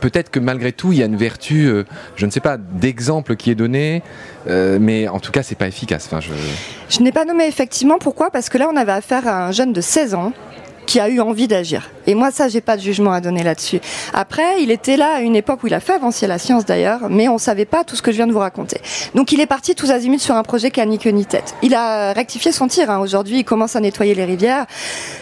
peut-être 0.06 0.30
que 0.30 0.40
malgré 0.40 0.72
tout, 0.72 0.92
il 0.92 1.00
y 1.00 1.02
a 1.02 1.08
une 1.08 1.16
vertu, 1.16 1.66
euh, 1.66 1.84
je 2.16 2.28
ne 2.28 2.32
sais 2.32 2.40
pas, 2.40 2.58
d'exemple 2.58 3.36
qui 3.36 3.50
est 3.50 3.56
donné, 3.56 4.04
euh, 4.48 4.78
mais 4.80 5.08
en 5.08 5.20
tout 5.20 5.32
cas, 5.32 5.42
c'est 5.42 5.56
pas 5.56 5.68
efficace. 5.68 6.08
Je 6.90 7.00
n'ai 7.02 7.12
pas 7.12 7.26
nommé 7.26 7.48
effectivement 7.48 7.98
pourquoi 7.98 8.30
parce 8.30 8.50
que 8.50 8.60
là 8.60 8.70
on 8.72 8.76
avait 8.76 8.92
affaire 8.92 9.28
à 9.28 9.48
un 9.48 9.52
jeune 9.52 9.74
de 9.74 9.82
16 9.82 10.14
ans 10.14 10.32
qui 10.86 11.00
a 11.00 11.10
eu 11.10 11.20
envie 11.20 11.48
d'agir. 11.48 11.90
Et 12.08 12.16
moi 12.16 12.32
ça 12.32 12.48
j'ai 12.48 12.62
pas 12.62 12.78
de 12.78 12.82
jugement 12.82 13.12
à 13.12 13.22
donner 13.22 13.44
là-dessus. 13.44 13.80
Après, 14.14 14.62
il 14.62 14.72
était 14.72 14.98
là 14.98 15.16
à 15.16 15.20
une 15.22 15.36
époque 15.36 15.64
où 15.64 15.68
il 15.68 15.74
a 15.74 15.80
fait 15.80 15.94
avancer 15.94 16.28
la 16.28 16.38
science 16.38 16.66
d'ailleurs, 16.66 17.10
mais 17.10 17.28
on 17.28 17.38
savait 17.38 17.66
pas 17.66 17.84
tout 17.84 17.96
ce 17.96 18.02
que 18.02 18.12
je 18.12 18.18
viens 18.18 18.28
de 18.28 18.34
vous 18.34 18.40
raconter. 18.40 18.80
Donc 19.14 19.32
il 19.32 19.40
est 19.40 19.46
parti 19.46 19.76
tous 19.76 19.92
azimuts 19.92 20.20
sur 20.20 20.36
un 20.36 20.44
projet 20.44 20.72
qui 20.72 20.82
a 20.82 20.86
ni 20.86 21.00
queue 21.00 21.12
ni 21.12 21.26
tête. 21.26 21.56
Il 21.62 21.74
a 21.74 22.14
rectifié 22.14 22.52
son 22.52 22.68
tir 22.68 22.90
hein. 22.90 23.00
aujourd'hui, 23.00 23.40
il 23.40 23.46
commence 23.46 23.76
à 23.76 23.80
nettoyer 23.80 24.16
les 24.16 24.26
rivières. 24.26 24.66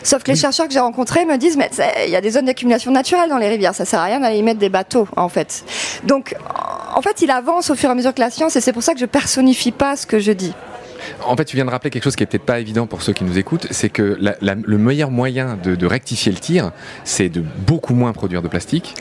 Sauf 0.03 0.23
que 0.23 0.31
les 0.31 0.37
chercheurs 0.37 0.67
que 0.67 0.73
j'ai 0.73 0.79
rencontrés 0.79 1.25
me 1.25 1.37
disent 1.37 1.57
mais 1.57 1.69
il 2.05 2.11
y 2.11 2.15
a 2.15 2.21
des 2.21 2.31
zones 2.31 2.45
d'accumulation 2.45 2.91
naturelle 2.91 3.29
dans 3.29 3.37
les 3.37 3.49
rivières, 3.49 3.75
ça 3.75 3.85
sert 3.85 3.99
à 3.99 4.05
rien 4.05 4.19
d'aller 4.19 4.37
y 4.37 4.43
mettre 4.43 4.59
des 4.59 4.69
bateaux 4.69 5.07
en 5.15 5.29
fait. 5.29 5.63
Donc 6.03 6.35
en 6.95 7.01
fait, 7.01 7.21
il 7.21 7.31
avance 7.31 7.69
au 7.69 7.75
fur 7.75 7.89
et 7.89 7.91
à 7.91 7.95
mesure 7.95 8.13
que 8.13 8.19
la 8.19 8.29
science 8.29 8.55
et 8.55 8.61
c'est 8.61 8.73
pour 8.73 8.83
ça 8.83 8.93
que 8.93 8.99
je 8.99 9.05
personnifie 9.05 9.71
pas 9.71 9.95
ce 9.95 10.05
que 10.05 10.19
je 10.19 10.31
dis. 10.31 10.53
En 11.25 11.35
fait, 11.35 11.45
tu 11.45 11.55
viens 11.55 11.65
de 11.65 11.69
rappeler 11.71 11.89
quelque 11.89 12.03
chose 12.03 12.15
qui 12.15 12.23
est 12.23 12.25
peut-être 12.27 12.45
pas 12.45 12.59
évident 12.59 12.87
pour 12.87 13.01
ceux 13.01 13.13
qui 13.13 13.23
nous 13.23 13.37
écoutent, 13.37 13.67
c'est 13.71 13.89
que 13.89 14.17
la- 14.19 14.35
la- 14.41 14.55
le 14.55 14.77
meilleur 14.77 15.11
moyen 15.11 15.57
de, 15.63 15.75
de 15.75 15.85
rectifier 15.85 16.31
le 16.31 16.37
tir, 16.39 16.71
c'est 17.03 17.29
de 17.29 17.43
beaucoup 17.67 17.93
moins 17.95 18.13
produire 18.13 18.41
de 18.41 18.47
plastique, 18.47 18.95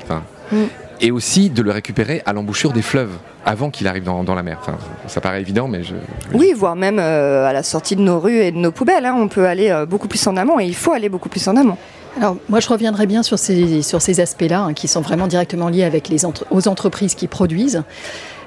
Mm. 0.52 0.56
et 1.00 1.10
aussi 1.10 1.48
de 1.50 1.62
le 1.62 1.70
récupérer 1.70 2.22
à 2.26 2.32
l'embouchure 2.32 2.72
des 2.72 2.82
fleuves 2.82 3.12
avant 3.44 3.70
qu'il 3.70 3.88
arrive 3.88 4.04
dans, 4.04 4.22
dans 4.22 4.34
la 4.34 4.42
mer. 4.42 4.58
Enfin, 4.60 4.76
ça 5.08 5.20
paraît 5.20 5.40
évident, 5.40 5.66
mais 5.66 5.82
je. 5.82 5.94
Oui, 6.32 6.52
voire 6.54 6.76
même 6.76 6.98
euh, 6.98 7.46
à 7.46 7.52
la 7.52 7.62
sortie 7.62 7.96
de 7.96 8.02
nos 8.02 8.20
rues 8.20 8.36
et 8.38 8.52
de 8.52 8.58
nos 8.58 8.70
poubelles. 8.70 9.04
hein. 9.06 9.14
On 9.18 9.28
peut 9.28 9.46
aller 9.46 9.70
euh, 9.70 9.86
beaucoup 9.86 10.08
plus 10.08 10.24
en 10.26 10.36
amont 10.36 10.60
et 10.60 10.66
il 10.66 10.74
faut 10.74 10.92
aller 10.92 11.08
beaucoup 11.08 11.28
plus 11.28 11.46
en 11.48 11.56
amont. 11.56 11.76
Alors, 12.18 12.36
moi, 12.50 12.60
je 12.60 12.68
reviendrai 12.68 13.06
bien 13.06 13.22
sur 13.22 13.38
ces, 13.38 13.80
sur 13.80 14.02
ces 14.02 14.20
aspects-là, 14.20 14.60
hein, 14.64 14.74
qui 14.74 14.86
sont 14.86 15.00
vraiment 15.00 15.26
directement 15.26 15.70
liés 15.70 15.82
avec 15.84 16.10
les 16.10 16.26
entre- 16.26 16.44
aux 16.50 16.68
entreprises 16.68 17.14
qui 17.14 17.26
produisent. 17.26 17.82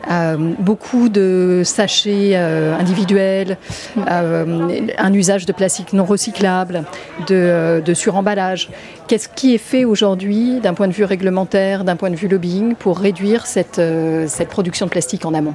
Euh, 0.09 0.53
beaucoup 0.59 1.09
de 1.09 1.63
sachets 1.63 2.31
euh, 2.33 2.77
individuels, 2.77 3.57
euh, 3.97 4.87
un 4.97 5.13
usage 5.13 5.45
de 5.45 5.51
plastique 5.51 5.93
non 5.93 6.05
recyclable, 6.05 6.83
de, 7.27 7.81
suremballage. 7.93 8.69
Qu'est-ce 9.07 9.29
qui 9.29 9.55
est 9.55 9.59
fait 9.59 9.85
aujourd'hui 9.85 10.59
d'un 10.59 10.73
point 10.73 10.87
de 10.87 10.93
vue 10.93 11.05
réglementaire, 11.05 11.83
d'un 11.83 11.95
point 11.95 12.09
de 12.09 12.15
vue 12.15 12.27
lobbying, 12.27 12.75
pour 12.75 12.99
réduire 12.99 13.45
cette, 13.45 13.81
cette 14.27 14.49
production 14.49 14.85
de 14.85 14.91
plastique 14.91 15.25
en 15.25 15.33
amont? 15.33 15.53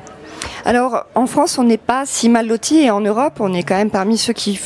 Alors, 0.65 1.05
en 1.15 1.27
France, 1.27 1.59
on 1.59 1.65
n'est 1.65 1.77
pas 1.77 2.05
si 2.07 2.29
mal 2.29 2.47
lotis 2.47 2.81
et 2.81 2.91
en 2.91 3.01
Europe, 3.01 3.35
on 3.41 3.53
est 3.53 3.63
quand 3.63 3.77
même 3.77 3.91
parmi 3.91 4.17
ceux 4.17 4.33
qui 4.33 4.59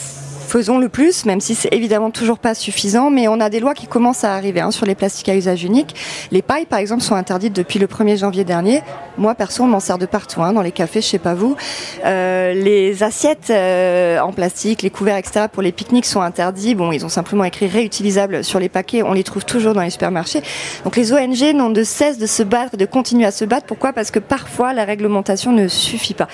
faisons 0.54 0.78
le 0.78 0.88
plus, 0.88 1.24
même 1.24 1.40
si 1.40 1.56
c'est 1.56 1.74
évidemment 1.74 2.12
toujours 2.12 2.38
pas 2.38 2.54
suffisant, 2.54 3.10
mais 3.10 3.26
on 3.26 3.40
a 3.40 3.50
des 3.50 3.58
lois 3.58 3.74
qui 3.74 3.88
commencent 3.88 4.22
à 4.22 4.34
arriver 4.34 4.60
hein, 4.60 4.70
sur 4.70 4.86
les 4.86 4.94
plastiques 4.94 5.28
à 5.28 5.34
usage 5.34 5.64
unique. 5.64 5.96
Les 6.30 6.42
pailles, 6.42 6.64
par 6.64 6.78
exemple, 6.78 7.02
sont 7.02 7.16
interdites 7.16 7.52
depuis 7.52 7.80
le 7.80 7.88
1er 7.88 8.18
janvier 8.18 8.44
dernier. 8.44 8.80
Moi, 9.18 9.34
perso, 9.34 9.64
on 9.64 9.66
m'en 9.66 9.80
sert 9.80 9.98
de 9.98 10.06
partout, 10.06 10.44
hein, 10.44 10.52
dans 10.52 10.62
les 10.62 10.70
cafés, 10.70 11.00
je 11.00 11.08
sais 11.08 11.18
pas 11.18 11.34
vous. 11.34 11.56
Euh, 12.04 12.54
les 12.54 13.02
assiettes 13.02 13.50
euh, 13.50 14.20
en 14.20 14.32
plastique, 14.32 14.82
les 14.82 14.90
couverts, 14.90 15.16
etc., 15.16 15.46
pour 15.52 15.60
les 15.60 15.72
pique-niques 15.72 16.06
sont 16.06 16.20
interdits. 16.20 16.76
Bon, 16.76 16.92
ils 16.92 17.04
ont 17.04 17.08
simplement 17.08 17.42
écrit 17.42 17.66
réutilisables 17.66 18.44
sur 18.44 18.60
les 18.60 18.68
paquets. 18.68 19.02
On 19.02 19.12
les 19.12 19.24
trouve 19.24 19.44
toujours 19.44 19.74
dans 19.74 19.82
les 19.82 19.90
supermarchés. 19.90 20.42
Donc 20.84 20.94
les 20.94 21.12
ONG 21.12 21.52
n'ont 21.52 21.70
de 21.70 21.82
cesse 21.82 22.16
de 22.16 22.26
se 22.26 22.44
battre, 22.44 22.76
de 22.76 22.86
continuer 22.86 23.26
à 23.26 23.32
se 23.32 23.44
battre. 23.44 23.66
Pourquoi? 23.66 23.92
Parce 23.92 24.12
que 24.12 24.20
parfois, 24.20 24.72
la 24.72 24.84
réglementation 24.84 25.50
ne 25.50 25.66
suffit 25.66 26.14
pas. 26.14 26.28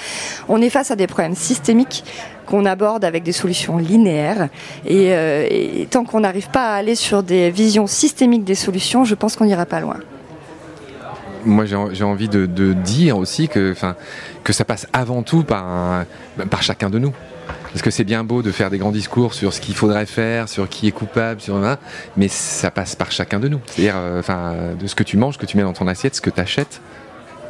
On 0.46 0.60
est 0.60 0.68
face 0.68 0.90
à 0.90 0.96
des 0.96 1.06
problèmes 1.06 1.36
systémiques 1.36 2.04
qu'on 2.50 2.66
aborde 2.66 3.04
avec 3.04 3.22
des 3.22 3.32
solutions 3.32 3.78
linéaires. 3.78 4.48
Et, 4.84 5.14
euh, 5.14 5.46
et 5.48 5.86
tant 5.90 6.04
qu'on 6.04 6.20
n'arrive 6.20 6.50
pas 6.50 6.72
à 6.72 6.74
aller 6.74 6.94
sur 6.94 7.22
des 7.22 7.50
visions 7.50 7.86
systémiques 7.86 8.44
des 8.44 8.54
solutions, 8.54 9.04
je 9.04 9.14
pense 9.14 9.36
qu'on 9.36 9.44
n'ira 9.44 9.66
pas 9.66 9.80
loin. 9.80 9.98
Moi, 11.46 11.64
j'ai 11.64 12.04
envie 12.04 12.28
de, 12.28 12.72
dire 12.74 13.16
aussi 13.16 13.48
que, 13.48 13.74
que 14.44 14.52
ça 14.52 14.64
passe 14.66 14.86
avant 14.92 15.22
tout 15.22 15.42
par, 15.42 16.04
par 16.50 16.62
chacun 16.62 16.90
de 16.90 16.98
nous. 16.98 17.14
Parce 17.72 17.82
que 17.82 17.90
c'est 17.90 18.04
bien 18.04 18.24
beau 18.24 18.42
de 18.42 18.50
faire 18.50 18.68
des 18.68 18.78
grands 18.78 18.90
discours 18.90 19.32
sur 19.32 19.52
ce 19.52 19.60
qu'il 19.60 19.74
faudrait 19.74 20.06
faire, 20.06 20.48
sur 20.48 20.68
qui 20.68 20.88
est 20.88 20.92
coupable, 20.92 21.40
sur 21.40 21.60
mais 22.16 22.28
ça 22.28 22.70
passe 22.70 22.96
par 22.96 23.12
chacun 23.12 23.38
de 23.38 23.48
nous. 23.48 23.60
C'est-à-dire, 23.66 23.94
euh, 23.96 24.74
de 24.74 24.86
ce 24.86 24.94
que 24.94 25.04
tu 25.04 25.16
manges, 25.16 25.34
ce 25.34 25.38
que 25.38 25.46
tu 25.46 25.56
mets 25.56 25.62
dans 25.62 25.72
ton 25.72 25.86
assiette, 25.86 26.16
ce 26.16 26.20
que 26.20 26.30
tu 26.30 26.40
achètes. 26.40 26.80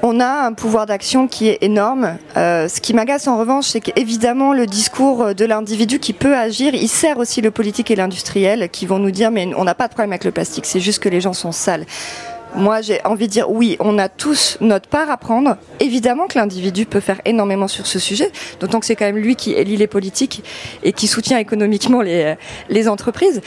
On 0.02 0.18
a 0.18 0.46
un 0.46 0.54
pouvoir 0.54 0.86
d'action 0.86 1.28
qui 1.28 1.48
est 1.48 1.58
énorme. 1.60 2.16
Euh, 2.38 2.68
ce 2.68 2.80
qui 2.80 2.94
m'agace 2.94 3.28
en 3.28 3.38
revanche, 3.38 3.66
c'est 3.66 3.80
qu'évidemment 3.80 4.54
le 4.54 4.64
discours 4.64 5.34
de 5.34 5.44
l'individu 5.44 5.98
qui 5.98 6.14
peut 6.14 6.34
agir, 6.34 6.74
il 6.74 6.88
sert 6.88 7.18
aussi 7.18 7.42
le 7.42 7.50
politique 7.50 7.90
et 7.90 7.96
l'industriel 7.96 8.70
qui 8.70 8.86
vont 8.86 8.98
nous 8.98 9.10
dire 9.10 9.30
mais 9.30 9.50
on 9.56 9.64
n'a 9.64 9.74
pas 9.74 9.88
de 9.88 9.92
problème 9.92 10.12
avec 10.12 10.24
le 10.24 10.30
plastique, 10.30 10.64
c'est 10.64 10.80
juste 10.80 11.00
que 11.00 11.10
les 11.10 11.20
gens 11.20 11.34
sont 11.34 11.52
sales. 11.52 11.84
Moi, 12.54 12.80
j'ai 12.80 13.04
envie 13.04 13.26
de 13.28 13.32
dire 13.32 13.50
oui, 13.50 13.76
on 13.78 13.98
a 13.98 14.08
tous 14.08 14.56
notre 14.62 14.88
part 14.88 15.10
à 15.10 15.18
prendre. 15.18 15.58
Évidemment 15.80 16.28
que 16.28 16.38
l'individu 16.38 16.86
peut 16.86 17.00
faire 17.00 17.20
énormément 17.26 17.68
sur 17.68 17.86
ce 17.86 17.98
sujet, 17.98 18.32
d'autant 18.58 18.80
que 18.80 18.86
c'est 18.86 18.96
quand 18.96 19.04
même 19.04 19.18
lui 19.18 19.36
qui 19.36 19.52
élit 19.52 19.76
les 19.76 19.86
politiques 19.86 20.42
et 20.82 20.94
qui 20.94 21.08
soutient 21.08 21.38
économiquement 21.38 22.00
les, 22.00 22.36
les 22.70 22.88
entreprises. 22.88 23.42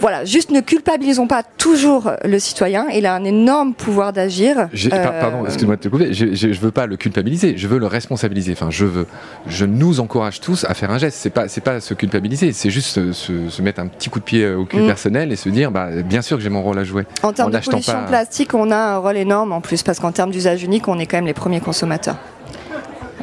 Voilà, 0.00 0.24
juste 0.24 0.50
ne 0.50 0.60
culpabilisons 0.60 1.26
pas 1.26 1.42
toujours 1.42 2.10
le 2.24 2.38
citoyen. 2.38 2.86
Il 2.92 3.06
a 3.06 3.14
un 3.14 3.24
énorme 3.24 3.72
pouvoir 3.74 4.12
d'agir. 4.12 4.68
Par- 4.90 5.18
Pardon, 5.20 5.42
Euh, 5.42 5.46
excuse-moi 5.46 5.76
de 5.76 5.80
te 5.80 5.88
couper. 5.88 6.12
Je, 6.12 6.34
je 6.34 6.60
veux 6.60 6.70
pas 6.70 6.86
le 6.86 6.96
culpabiliser, 6.96 7.56
je 7.56 7.66
veux 7.66 7.78
le 7.78 7.86
responsabiliser. 7.86 8.52
Enfin, 8.52 8.68
je 8.70 8.84
veux, 8.84 9.06
je 9.46 9.64
nous 9.64 10.00
encourage 10.00 10.40
tous 10.40 10.64
à 10.68 10.74
faire 10.74 10.90
un 10.90 10.98
geste. 10.98 11.16
C'est 11.20 11.30
pas, 11.30 11.48
c'est 11.48 11.60
pas 11.62 11.80
se 11.80 11.94
culpabiliser, 11.94 12.52
c'est 12.52 12.70
juste 12.70 13.12
se, 13.12 13.62
mettre 13.62 13.80
un 13.80 13.86
petit 13.88 14.10
coup 14.10 14.18
de 14.18 14.24
pied 14.24 14.46
au 14.52 14.64
cul 14.66 14.80
Mm. 14.80 14.86
personnel 14.86 15.32
et 15.32 15.36
se 15.36 15.48
dire, 15.48 15.70
bah, 15.70 15.88
bien 16.04 16.22
sûr 16.22 16.36
que 16.36 16.42
j'ai 16.42 16.50
mon 16.50 16.62
rôle 16.62 16.78
à 16.78 16.84
jouer. 16.84 17.04
En 17.22 17.32
termes 17.32 17.48
en 17.48 17.58
de 17.58 17.64
pollution 17.64 17.92
pas- 17.94 18.02
plastique, 18.06 18.54
on 18.54 18.70
a 18.70 18.76
un 18.76 18.98
rôle 18.98 19.16
énorme 19.16 19.52
en 19.52 19.60
plus, 19.60 19.82
parce 19.82 19.98
qu'en 19.98 20.12
termes 20.12 20.30
d'usage 20.30 20.62
unique, 20.62 20.88
on 20.88 20.98
est 20.98 21.06
quand 21.06 21.16
même 21.16 21.26
les 21.26 21.32
premiers 21.34 21.60
consommateurs. 21.60 22.16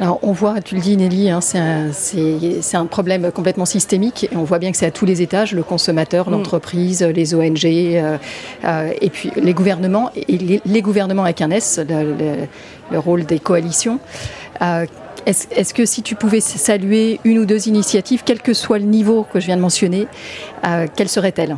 Alors 0.00 0.18
on 0.22 0.32
voit, 0.32 0.60
tu 0.60 0.74
le 0.74 0.80
dis 0.80 0.96
Nelly, 0.96 1.30
hein, 1.30 1.40
c'est 1.40 2.76
un, 2.76 2.86
problème 2.86 3.30
complètement 3.30 3.64
systémique 3.64 4.24
et 4.24 4.36
on 4.36 4.42
voit 4.42 4.58
bien 4.58 4.72
que 4.72 4.76
c'est 4.76 4.86
à 4.86 4.90
tous 4.90 5.06
les 5.06 5.22
étages, 5.22 5.52
le 5.52 5.62
consommateur, 5.62 6.30
l'entreprise, 6.30 7.02
les 7.02 7.34
ONG 7.34 7.64
euh, 7.64 8.18
euh, 8.64 8.90
et 9.00 9.10
puis 9.10 9.30
les 9.36 9.54
gouvernements, 9.54 10.10
et 10.16 10.36
les, 10.36 10.60
les 10.64 10.82
gouvernements 10.82 11.22
avec 11.22 11.40
un 11.42 11.50
S, 11.50 11.78
le, 11.88 12.02
le- 12.02 12.46
le 12.90 12.98
rôle 12.98 13.24
des 13.24 13.38
coalitions. 13.38 13.98
Euh, 14.62 14.84
est-ce 15.26 15.72
que 15.72 15.86
si 15.86 16.02
tu 16.02 16.16
pouvais 16.16 16.40
saluer 16.40 17.18
une 17.24 17.38
ou 17.38 17.46
deux 17.46 17.66
initiatives, 17.68 18.22
quel 18.26 18.42
que 18.42 18.52
soit 18.52 18.78
le 18.78 18.84
niveau 18.84 19.24
que 19.32 19.40
je 19.40 19.46
viens 19.46 19.56
de 19.56 19.62
mentionner, 19.62 20.06
quelles 20.96 21.08
seraient-elles? 21.08 21.56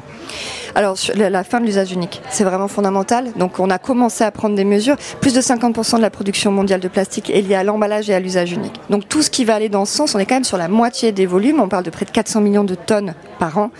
Alors, 0.74 0.96
la 1.14 1.44
fin 1.44 1.60
de 1.60 1.66
l'usage 1.66 1.92
unique, 1.92 2.20
c'est 2.30 2.44
vraiment 2.44 2.68
fondamental. 2.68 3.28
Donc, 3.36 3.58
on 3.60 3.70
a 3.70 3.78
commencé 3.78 4.24
à 4.24 4.30
prendre 4.30 4.54
des 4.54 4.64
mesures. 4.64 4.96
Plus 5.20 5.32
de 5.34 5.40
50% 5.40 5.96
de 5.96 6.02
la 6.02 6.10
production 6.10 6.52
mondiale 6.52 6.80
de 6.80 6.88
plastique 6.88 7.30
est 7.30 7.40
liée 7.40 7.54
à 7.54 7.64
l'emballage 7.64 8.10
et 8.10 8.14
à 8.14 8.20
l'usage 8.20 8.52
unique. 8.52 8.74
Donc, 8.90 9.08
tout 9.08 9.22
ce 9.22 9.30
qui 9.30 9.44
va 9.44 9.54
aller 9.54 9.68
dans 9.68 9.84
ce 9.84 9.94
sens, 9.96 10.14
on 10.14 10.18
est 10.18 10.26
quand 10.26 10.34
même 10.34 10.44
sur 10.44 10.58
la 10.58 10.68
moitié 10.68 11.12
des 11.12 11.26
volumes. 11.26 11.60
On 11.60 11.68
parle 11.68 11.84
de 11.84 11.90
près 11.90 12.04
de 12.04 12.10
400 12.10 12.40
millions 12.42 12.64
de 12.64 12.74
tonnes 12.74 13.14
par 13.38 13.56
an 13.58 13.70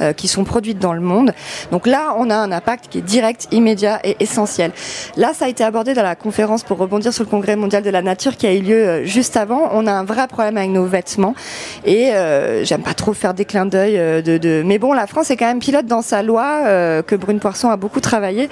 euh, 0.00 0.12
qui 0.12 0.28
sont 0.28 0.44
produites 0.44 0.78
dans 0.78 0.92
le 0.92 1.00
monde. 1.00 1.32
Donc 1.70 1.86
là, 1.86 2.14
on 2.18 2.28
a 2.30 2.36
un 2.36 2.52
impact 2.52 2.86
qui 2.90 2.98
est 2.98 3.02
direct, 3.02 3.48
immédiat 3.50 4.00
et 4.04 4.16
essentiel. 4.20 4.72
Là, 5.16 5.32
ça 5.34 5.46
a 5.46 5.48
été 5.48 5.64
abordé 5.64 5.94
dans 5.94 6.02
la 6.02 6.16
conférence 6.16 6.62
pour 6.62 6.78
rebondir 6.78 7.12
sur 7.12 7.24
le 7.24 7.30
Congrès 7.30 7.56
mondial 7.56 7.82
de 7.82 7.90
la 7.90 8.02
nature 8.02 8.36
qui 8.36 8.46
a 8.46 8.52
eu 8.52 8.60
lieu 8.60 8.76
euh, 8.88 9.04
juste 9.04 9.36
avant. 9.36 9.70
On 9.72 9.86
a 9.86 9.92
un 9.92 10.04
vrai 10.04 10.26
problème 10.28 10.56
avec 10.58 10.70
nos 10.70 10.84
vêtements 10.84 11.34
et 11.84 12.10
euh, 12.12 12.64
j'aime 12.64 12.82
pas 12.82 12.94
trop 12.94 13.12
faire 13.14 13.34
des 13.34 13.44
clins 13.44 13.66
d'œil 13.66 14.22
de- 14.22 14.62
Mais 14.64 14.78
bon, 14.78 14.92
la 14.92 15.06
France 15.06 15.30
est 15.30 15.36
quand 15.36 15.46
même 15.46 15.58
pilote 15.60 15.86
dans 15.92 16.02
sa 16.02 16.22
loi 16.22 16.62
euh, 16.64 17.02
que 17.02 17.14
Brune 17.14 17.38
Poisson 17.38 17.68
a 17.68 17.76
beaucoup 17.76 18.00
travaillé. 18.00 18.48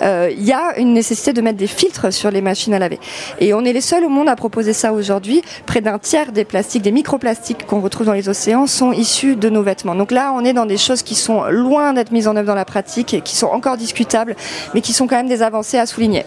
Euh, 0.00 0.30
Il 0.32 0.42
y 0.42 0.52
a 0.52 0.78
une 0.78 0.94
nécessité 0.94 1.34
de 1.34 1.42
mettre 1.42 1.58
des 1.58 1.66
filtres 1.66 2.10
sur 2.12 2.30
les 2.30 2.40
machines 2.40 2.72
à 2.72 2.78
laver. 2.78 2.98
Et 3.40 3.52
on 3.52 3.62
est 3.64 3.74
les 3.74 3.82
seuls 3.82 4.04
au 4.04 4.08
monde 4.08 4.28
à 4.28 4.36
proposer 4.36 4.72
ça 4.72 4.94
aujourd'hui. 4.94 5.42
Près 5.66 5.82
d'un 5.82 5.98
tiers 5.98 6.32
des 6.32 6.46
plastiques, 6.46 6.82
des 6.82 6.92
microplastiques 6.92 7.66
qu'on 7.66 7.80
retrouve 7.80 8.06
dans 8.06 8.14
les 8.14 8.30
océans 8.30 8.66
sont 8.66 8.92
issus 8.92 9.36
de 9.36 9.50
nos 9.50 9.62
vêtements. 9.62 9.94
Donc 9.94 10.10
là, 10.10 10.32
on 10.34 10.42
est 10.46 10.54
dans 10.54 10.66
des 10.66 10.78
choses 10.78 11.02
qui 11.02 11.14
sont 11.14 11.44
loin 11.50 11.92
d'être 11.92 12.10
mises 12.10 12.26
en 12.26 12.36
œuvre 12.36 12.46
dans 12.46 12.54
la 12.54 12.64
pratique 12.64 13.12
et 13.12 13.20
qui 13.20 13.36
sont 13.36 13.48
encore 13.48 13.76
discutables, 13.76 14.34
mais 14.72 14.80
qui 14.80 14.94
sont 14.94 15.06
quand 15.06 15.16
même 15.16 15.28
des 15.28 15.42
avancées 15.42 15.78
à 15.78 15.84
souligner. 15.84 16.24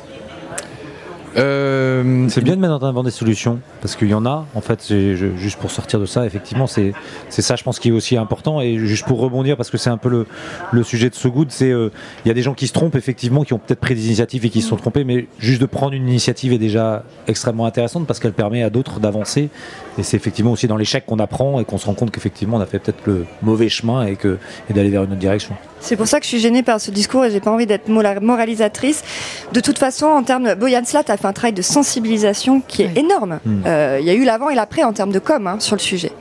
Euh, 1.37 2.27
C'est 2.29 2.41
bien 2.43 2.55
de 2.55 2.61
mettre 2.61 2.73
en 2.73 2.79
avant 2.87 3.03
des 3.03 3.11
solutions, 3.11 3.59
parce 3.81 3.95
qu'il 3.95 4.09
y 4.09 4.13
en 4.13 4.25
a, 4.25 4.45
en 4.53 4.61
fait, 4.61 4.85
je- 4.89 5.35
juste 5.37 5.59
pour 5.59 5.71
sortir 5.71 5.99
de 5.99 6.05
ça, 6.05 6.25
effectivement, 6.25 6.67
c'est 6.67 6.93
ça, 7.29 7.55
je 7.55 7.63
pense, 7.63 7.79
qui 7.79 7.89
est 7.89 7.91
aussi 7.91 8.17
important. 8.17 8.59
Et 8.61 8.77
juste 8.77 9.05
pour 9.05 9.19
rebondir, 9.19 9.55
parce 9.57 9.69
que 9.69 9.77
c'est 9.77 9.89
un 9.89 9.97
peu 9.97 10.09
le, 10.09 10.25
le 10.71 10.83
sujet 10.83 11.09
de 11.09 11.15
ce 11.15 11.27
good, 11.27 11.47
c'est 11.51 11.71
euh, 11.71 11.89
il 12.25 12.27
y 12.27 12.31
a 12.31 12.33
des 12.33 12.41
gens 12.41 12.53
qui 12.53 12.67
se 12.67 12.73
trompent, 12.73 12.95
effectivement, 12.95 13.43
qui 13.43 13.53
ont 13.53 13.59
peut-être 13.59 13.79
pris 13.79 13.95
des 13.95 14.05
initiatives 14.07 14.45
et 14.45 14.49
qui 14.49 14.61
se 14.61 14.67
sont 14.69 14.75
trompés, 14.77 15.03
mais 15.03 15.27
juste 15.39 15.61
de 15.61 15.65
prendre 15.65 15.93
une 15.93 16.07
initiative 16.07 16.51
est 16.53 16.57
déjà 16.57 17.03
extrêmement 17.27 17.65
intéressante, 17.65 18.05
parce 18.07 18.19
qu'elle 18.19 18.33
permet 18.33 18.63
à 18.63 18.69
d'autres 18.69 18.99
d'avancer. 18.99 19.49
Et 19.97 20.03
c'est 20.03 20.17
effectivement 20.17 20.51
aussi 20.51 20.67
dans 20.67 20.77
l'échec 20.77 21.05
qu'on 21.05 21.19
apprend 21.19 21.59
et 21.59 21.65
qu'on 21.65 21.77
se 21.77 21.85
rend 21.85 21.93
compte 21.93 22.11
qu'effectivement, 22.11 22.57
on 22.57 22.61
a 22.61 22.65
fait 22.65 22.79
peut-être 22.79 23.05
le 23.05 23.25
mauvais 23.41 23.69
chemin 23.69 24.05
et, 24.05 24.15
que, 24.15 24.37
et 24.69 24.73
d'aller 24.73 24.89
vers 24.89 25.03
une 25.03 25.11
autre 25.11 25.19
direction. 25.19 25.55
C'est 25.81 25.95
pour 25.95 26.07
ça 26.07 26.19
que 26.19 26.25
je 26.25 26.29
suis 26.29 26.39
gênée 26.39 26.61
par 26.63 26.79
ce 26.79 26.91
discours 26.91 27.25
et 27.25 27.31
j'ai 27.31 27.39
pas 27.39 27.51
envie 27.51 27.65
d'être 27.65 27.89
moralisatrice. 27.89 29.03
De 29.51 29.59
toute 29.59 29.79
façon, 29.79 30.05
en 30.05 30.23
termes, 30.23 30.53
Boyan 30.55 30.85
Slat 30.85 31.03
a 31.07 31.17
fait 31.17 31.25
un 31.27 31.33
travail 31.33 31.53
de 31.53 31.61
sensibilisation 31.63 32.61
qui 32.65 32.83
est 32.83 32.95
énorme. 32.97 33.39
Hmm. 33.45 33.61
Euh, 33.65 33.97
Il 33.99 34.05
y 34.05 34.09
a 34.09 34.13
eu 34.13 34.23
l'avant 34.23 34.49
et 34.49 34.55
l'après 34.55 34.83
en 34.83 34.93
termes 34.93 35.11
de 35.11 35.19
com 35.19 35.47
hein, 35.47 35.57
sur 35.59 35.75
le 35.75 35.81
sujet. 35.81 36.11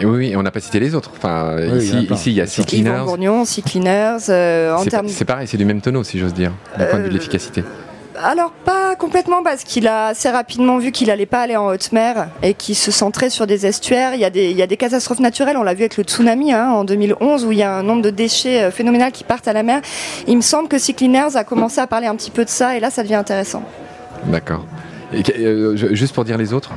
et 0.00 0.04
oui, 0.04 0.16
oui, 0.16 0.36
on 0.36 0.42
n'a 0.42 0.50
pas 0.50 0.58
cité 0.60 0.80
les 0.80 0.94
autres. 0.96 1.12
Enfin, 1.16 1.54
Oui, 1.58 1.62
il 1.64 1.68
y 1.68 1.96
a 1.96 2.00
ici, 2.00 2.08
ici, 2.12 2.32
y 2.32 2.40
a 2.40 2.46
Sea 2.46 2.62
Yvon 2.62 2.66
Cleaners. 2.68 3.04
Bourgnon, 3.04 3.44
Sea 3.44 3.62
Cleaners, 3.62 4.16
euh, 4.28 4.74
en 4.74 4.78
C'est 4.82 4.90
termes. 4.90 5.08
c'est 5.08 5.24
pareil, 5.24 5.46
c'est 5.46 5.56
du 5.56 5.64
même 5.64 5.80
tonneau, 5.80 6.02
si 6.02 6.18
j'ose 6.18 6.34
dire, 6.34 6.50
du 6.76 6.84
point 6.84 6.98
de 6.98 7.02
vue 7.04 7.08
de 7.08 7.14
Euh, 7.14 7.18
l'efficacité. 7.18 7.62
Alors 8.20 8.50
pas 8.50 8.94
complètement 8.96 9.42
parce 9.42 9.64
qu'il 9.64 9.88
a 9.88 10.08
assez 10.08 10.28
rapidement 10.28 10.78
vu 10.78 10.92
qu'il 10.92 11.10
allait 11.10 11.26
pas 11.26 11.40
aller 11.40 11.56
en 11.56 11.68
haute 11.68 11.92
mer 11.92 12.28
et 12.42 12.54
qu'il 12.54 12.74
se 12.74 12.90
centrait 12.90 13.30
sur 13.30 13.46
des 13.46 13.66
estuaires. 13.66 14.14
Il 14.14 14.20
y 14.20 14.24
a 14.24 14.30
des, 14.66 14.76
catastrophes 14.76 15.20
naturelles, 15.20 15.56
on 15.56 15.62
l'a 15.62 15.74
vu 15.74 15.82
avec 15.82 15.96
le 15.96 16.04
tsunami 16.04 16.52
hein, 16.52 16.70
en 16.70 16.84
2011 16.84 17.44
où 17.44 17.52
il 17.52 17.58
y 17.58 17.62
a 17.62 17.74
un 17.74 17.82
nombre 17.82 18.02
de 18.02 18.10
déchets 18.10 18.64
euh, 18.64 18.70
phénoménal 18.70 19.12
qui 19.12 19.24
partent 19.24 19.48
à 19.48 19.52
la 19.52 19.62
mer. 19.62 19.80
Il 20.26 20.36
me 20.36 20.42
semble 20.42 20.68
que 20.68 20.78
Sea 20.78 20.94
Cleaners 20.94 21.36
a 21.36 21.44
commencé 21.44 21.80
à 21.80 21.86
parler 21.86 22.06
un 22.06 22.16
petit 22.16 22.30
peu 22.30 22.44
de 22.44 22.50
ça 22.50 22.76
et 22.76 22.80
là 22.80 22.90
ça 22.90 23.02
devient 23.02 23.14
intéressant. 23.14 23.62
D'accord. 24.24 24.64
Euh, 25.14 25.76
juste 25.76 26.14
pour 26.14 26.24
dire 26.24 26.38
les 26.38 26.52
autres, 26.52 26.70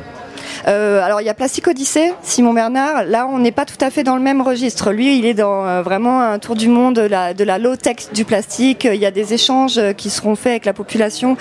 alors 0.65 1.21
il 1.21 1.25
y 1.25 1.29
a 1.29 1.33
Plastique 1.33 1.67
Odyssée, 1.67 2.13
Simon 2.21 2.53
Bernard. 2.53 3.03
Là, 3.05 3.27
on 3.27 3.39
n'est 3.39 3.51
pas 3.51 3.65
tout 3.65 3.77
à 3.81 3.89
fait 3.89 4.03
dans 4.03 4.15
le 4.15 4.21
même 4.21 4.41
registre. 4.41 4.91
Lui, 4.91 5.17
il 5.17 5.25
est 5.25 5.33
dans 5.33 5.65
euh, 5.65 5.81
vraiment 5.81 6.21
un 6.21 6.39
tour 6.39 6.55
du 6.55 6.67
monde 6.67 6.95
de 6.95 7.01
la, 7.01 7.33
de 7.33 7.43
la 7.43 7.57
low-tech 7.57 8.13
du 8.13 8.25
plastique. 8.25 8.87
Il 8.91 8.99
y 8.99 9.05
a 9.05 9.11
des 9.11 9.33
échanges 9.33 9.77
euh, 9.77 9.93
qui 9.93 10.09
seront 10.09 10.35
faits 10.35 10.51
avec 10.51 10.65
la 10.65 10.73
population. 10.73 11.37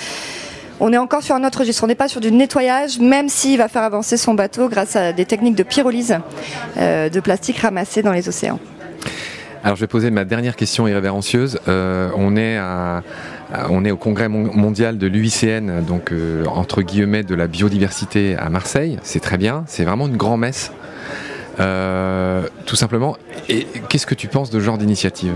On 0.80 0.92
est 0.92 0.98
encore 0.98 1.22
sur 1.22 1.34
un 1.34 1.44
autre 1.44 1.60
registre. 1.60 1.84
On 1.84 1.86
n'est 1.86 1.94
pas 1.94 2.08
sur 2.08 2.20
du 2.20 2.32
nettoyage, 2.32 2.98
même 2.98 3.28
s'il 3.28 3.58
va 3.58 3.68
faire 3.68 3.82
avancer 3.82 4.16
son 4.16 4.34
bateau 4.34 4.68
grâce 4.68 4.96
à 4.96 5.12
des 5.12 5.24
techniques 5.24 5.54
de 5.54 5.62
pyrolyse 5.62 6.18
euh, 6.76 7.08
de 7.08 7.20
plastique 7.20 7.58
ramassé 7.58 8.02
dans 8.02 8.12
les 8.12 8.28
océans. 8.28 8.58
Alors 9.64 9.76
je 9.76 9.80
vais 9.80 9.86
poser 9.86 10.10
ma 10.10 10.26
dernière 10.26 10.56
question 10.56 10.86
irrévérencieuse. 10.86 11.58
Euh, 11.68 12.10
on, 12.16 12.36
est 12.36 13.90
au 13.90 13.96
congrès 13.96 14.28
mon- 14.28 14.52
mondial 14.54 14.98
de 14.98 15.06
l'UICN, 15.06 15.80
donc 15.80 16.12
euh, 16.12 16.44
entre 16.44 16.82
guillemets 16.82 17.22
de 17.22 17.34
la 17.34 17.46
biodiversité 17.46 18.36
à 18.36 18.50
Marseille. 18.50 18.98
C'est 19.02 19.20
très 19.20 19.38
bien, 19.38 19.64
c'est 19.66 19.84
vraiment 19.84 20.06
une 20.06 20.18
grand-messe. 20.18 20.70
Euh, 21.60 22.42
tout 22.66 22.76
simplement. 22.76 23.16
Et 23.48 23.66
qu'est-ce 23.88 24.06
que 24.06 24.14
tu 24.14 24.28
penses 24.28 24.50
de 24.50 24.60
ce 24.60 24.64
genre 24.64 24.76
d'initiative? 24.76 25.32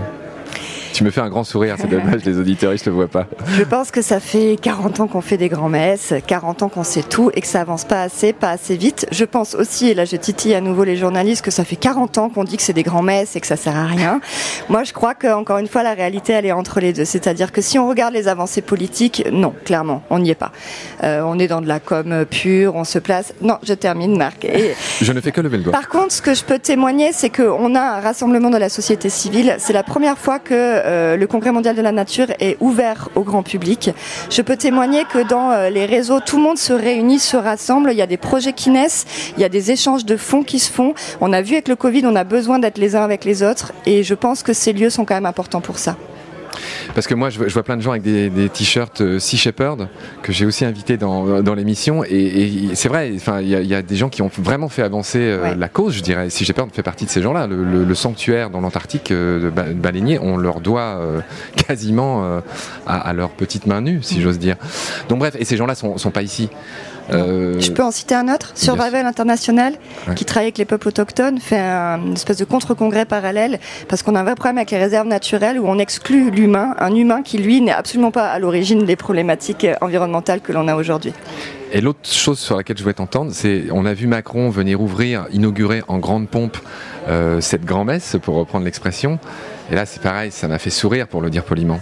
Tu 0.93 1.03
me 1.03 1.11
fais 1.11 1.21
un 1.21 1.29
grand 1.29 1.43
sourire, 1.43 1.75
c'est 1.79 1.87
dommage, 1.87 2.25
les 2.25 2.37
auditeurs, 2.37 2.71
ils 2.71 2.75
ne 2.75 2.79
te 2.79 2.89
voient 2.89 3.07
pas. 3.07 3.25
Je 3.47 3.63
pense 3.63 3.91
que 3.91 4.01
ça 4.01 4.19
fait 4.19 4.57
40 4.61 4.99
ans 4.99 5.07
qu'on 5.07 5.21
fait 5.21 5.37
des 5.37 5.49
grands-messes, 5.49 6.13
40 6.25 6.63
ans 6.63 6.69
qu'on 6.69 6.83
sait 6.83 7.03
tout 7.03 7.31
et 7.33 7.41
que 7.41 7.47
ça 7.47 7.61
avance 7.61 7.85
pas 7.85 8.01
assez, 8.01 8.33
pas 8.33 8.49
assez 8.49 8.75
vite. 8.75 9.07
Je 9.11 9.25
pense 9.25 9.55
aussi, 9.55 9.89
et 9.89 9.93
là 9.93 10.05
je 10.05 10.15
titille 10.15 10.53
à 10.55 10.61
nouveau 10.61 10.83
les 10.83 10.97
journalistes, 10.97 11.43
que 11.43 11.51
ça 11.51 11.63
fait 11.63 11.75
40 11.75 12.17
ans 12.17 12.29
qu'on 12.29 12.43
dit 12.43 12.57
que 12.57 12.63
c'est 12.63 12.73
des 12.73 12.83
grands-messes 12.83 13.35
et 13.35 13.39
que 13.41 13.47
ça 13.47 13.55
sert 13.55 13.75
à 13.75 13.85
rien. 13.85 14.19
Moi 14.67 14.83
je 14.83 14.93
crois 14.93 15.13
qu'encore 15.13 15.59
une 15.59 15.67
fois 15.67 15.83
la 15.83 15.93
réalité 15.93 16.33
elle 16.33 16.45
est 16.45 16.51
entre 16.51 16.79
les 16.79 16.93
deux. 16.93 17.05
C'est-à-dire 17.05 17.51
que 17.51 17.61
si 17.61 17.77
on 17.79 17.87
regarde 17.87 18.13
les 18.13 18.27
avancées 18.27 18.61
politiques, 18.61 19.23
non, 19.31 19.53
clairement, 19.65 20.03
on 20.09 20.19
n'y 20.19 20.31
est 20.31 20.35
pas. 20.35 20.51
Euh, 21.03 21.21
on 21.25 21.39
est 21.39 21.47
dans 21.47 21.61
de 21.61 21.67
la 21.67 21.79
com 21.79 22.25
pure, 22.29 22.75
on 22.75 22.83
se 22.83 22.99
place. 22.99 23.33
Non, 23.41 23.57
je 23.63 23.73
termine 23.73 24.17
Marc. 24.17 24.45
Et 24.45 24.73
Je 25.01 25.11
ne 25.13 25.21
fais 25.21 25.31
que 25.31 25.41
lever 25.41 25.57
le 25.57 25.63
doigt. 25.63 25.73
par 25.73 25.87
contre, 25.89 26.11
ce 26.11 26.21
que 26.21 26.33
je 26.33 26.43
peux 26.43 26.59
témoigner, 26.59 27.11
c'est 27.13 27.29
qu'on 27.29 27.75
a 27.75 27.81
un 27.81 27.99
rassemblement 28.01 28.49
de 28.49 28.57
la 28.57 28.69
société 28.69 29.09
civile. 29.09 29.55
C'est 29.59 29.73
la 29.73 29.83
première 29.83 30.17
fois 30.17 30.39
que 30.39 30.78
euh, 30.85 31.15
le 31.15 31.27
Congrès 31.27 31.51
mondial 31.51 31.75
de 31.75 31.81
la 31.81 31.91
nature 31.91 32.27
est 32.39 32.57
ouvert 32.59 33.09
au 33.15 33.21
grand 33.21 33.43
public. 33.43 33.91
Je 34.29 34.41
peux 34.41 34.57
témoigner 34.57 35.03
que 35.05 35.27
dans 35.27 35.51
euh, 35.51 35.69
les 35.69 35.85
réseaux, 35.85 36.19
tout 36.19 36.37
le 36.37 36.43
monde 36.43 36.57
se 36.57 36.73
réunit, 36.73 37.19
se 37.19 37.37
rassemble. 37.37 37.91
Il 37.91 37.97
y 37.97 38.01
a 38.01 38.07
des 38.07 38.17
projets 38.17 38.53
qui 38.53 38.69
naissent, 38.69 39.05
il 39.37 39.41
y 39.41 39.45
a 39.45 39.49
des 39.49 39.71
échanges 39.71 40.05
de 40.05 40.17
fonds 40.17 40.43
qui 40.43 40.59
se 40.59 40.71
font. 40.71 40.93
On 41.21 41.33
a 41.33 41.41
vu 41.41 41.53
avec 41.53 41.67
le 41.67 41.75
Covid, 41.75 42.05
on 42.05 42.15
a 42.15 42.23
besoin 42.23 42.59
d'être 42.59 42.77
les 42.77 42.95
uns 42.95 43.03
avec 43.03 43.25
les 43.25 43.43
autres. 43.43 43.73
Et 43.85 44.03
je 44.03 44.13
pense 44.13 44.43
que 44.43 44.53
ces 44.53 44.73
lieux 44.73 44.89
sont 44.89 45.05
quand 45.05 45.15
même 45.15 45.25
importants 45.25 45.61
pour 45.61 45.79
ça. 45.79 45.95
Parce 46.93 47.07
que 47.07 47.13
moi, 47.13 47.29
je, 47.29 47.39
vois 47.39 47.63
plein 47.63 47.77
de 47.77 47.81
gens 47.81 47.91
avec 47.91 48.03
des, 48.03 48.49
t-shirts 48.49 49.01
euh, 49.01 49.19
Sea 49.19 49.37
Shepherd 49.37 49.87
que 50.21 50.31
j'ai 50.31 50.45
aussi 50.45 50.65
invité 50.65 50.97
dans, 50.97 51.41
dans 51.41 51.53
l'émission. 51.53 52.03
Et, 52.03 52.69
c'est 52.73 52.89
vrai, 52.89 53.11
il 53.41 53.47
y, 53.47 53.75
a 53.75 53.81
des 53.81 53.95
gens 53.95 54.09
qui 54.09 54.21
ont 54.21 54.31
vraiment 54.39 54.69
fait 54.69 54.83
avancer 54.83 55.19
euh, 55.19 55.55
la 55.55 55.69
cause, 55.69 55.95
je 55.95 56.01
dirais. 56.01 56.29
Sea 56.29 56.45
Shepherd 56.45 56.69
fait 56.73 56.83
partie 56.83 57.05
de 57.05 57.09
ces 57.09 57.21
gens-là. 57.21 57.47
Le, 57.47 57.95
sanctuaire 57.95 58.49
dans 58.49 58.61
l'Antarctique 58.61 59.11
de, 59.11 59.49
baleiniers, 59.49 60.19
on 60.19 60.37
leur 60.37 60.61
doit 60.61 61.01
quasiment 61.67 62.41
à, 62.87 63.13
leur 63.13 63.31
petite 63.31 63.65
main 63.65 63.81
nue, 63.81 63.99
si 64.01 64.19
mm. 64.19 64.21
j'ose 64.21 64.39
dire. 64.39 64.55
Donc 65.09 65.19
bref, 65.19 65.35
et 65.37 65.45
ces 65.45 65.57
gens-là 65.57 65.75
sont, 65.75 65.97
sont 65.97 66.11
pas 66.11 66.21
ici. 66.21 66.49
Euh, 67.11 67.59
Je 67.59 67.71
peux 67.71 67.83
en 67.83 67.91
citer 67.91 68.15
un 68.15 68.33
autre, 68.33 68.51
Survival 68.55 69.05
International, 69.05 69.73
qui 70.15 70.25
travaille 70.25 70.47
avec 70.47 70.57
les 70.57 70.65
peuples 70.65 70.89
autochtones, 70.89 71.39
fait 71.39 71.59
un, 71.59 71.99
une 72.05 72.13
espèce 72.13 72.37
de 72.37 72.45
contre-congrès 72.45 73.05
parallèle, 73.05 73.59
parce 73.87 74.03
qu'on 74.03 74.15
a 74.15 74.21
un 74.21 74.23
vrai 74.23 74.35
problème 74.35 74.57
avec 74.57 74.71
les 74.71 74.77
réserves 74.77 75.07
naturelles 75.07 75.59
où 75.59 75.67
on 75.67 75.79
exclut 75.79 76.31
l'humain, 76.31 76.75
un 76.79 76.93
humain 76.93 77.21
qui 77.21 77.37
lui 77.37 77.61
n'est 77.61 77.71
absolument 77.71 78.11
pas 78.11 78.27
à 78.29 78.39
l'origine 78.39 78.85
des 78.85 78.95
problématiques 78.95 79.67
environnementales 79.81 80.41
que 80.41 80.51
l'on 80.51 80.67
a 80.67 80.75
aujourd'hui. 80.75 81.13
Et 81.71 81.81
l'autre 81.81 81.99
chose 82.09 82.39
sur 82.39 82.57
laquelle 82.57 82.77
je 82.77 82.81
voulais 82.81 82.95
t'entendre, 82.95 83.31
c'est 83.31 83.65
on 83.71 83.85
a 83.85 83.93
vu 83.93 84.07
Macron 84.07 84.49
venir 84.49 84.81
ouvrir, 84.81 85.27
inaugurer 85.31 85.83
en 85.87 85.99
grande 85.99 86.27
pompe 86.27 86.57
euh, 87.07 87.41
cette 87.41 87.63
grand-messe, 87.63 88.17
pour 88.21 88.35
reprendre 88.35 88.65
l'expression. 88.65 89.19
Et 89.71 89.75
là, 89.75 89.85
c'est 89.85 90.01
pareil, 90.01 90.31
ça 90.31 90.47
m'a 90.47 90.57
fait 90.57 90.71
sourire, 90.71 91.07
pour 91.07 91.21
le 91.21 91.29
dire 91.29 91.43
poliment 91.43 91.79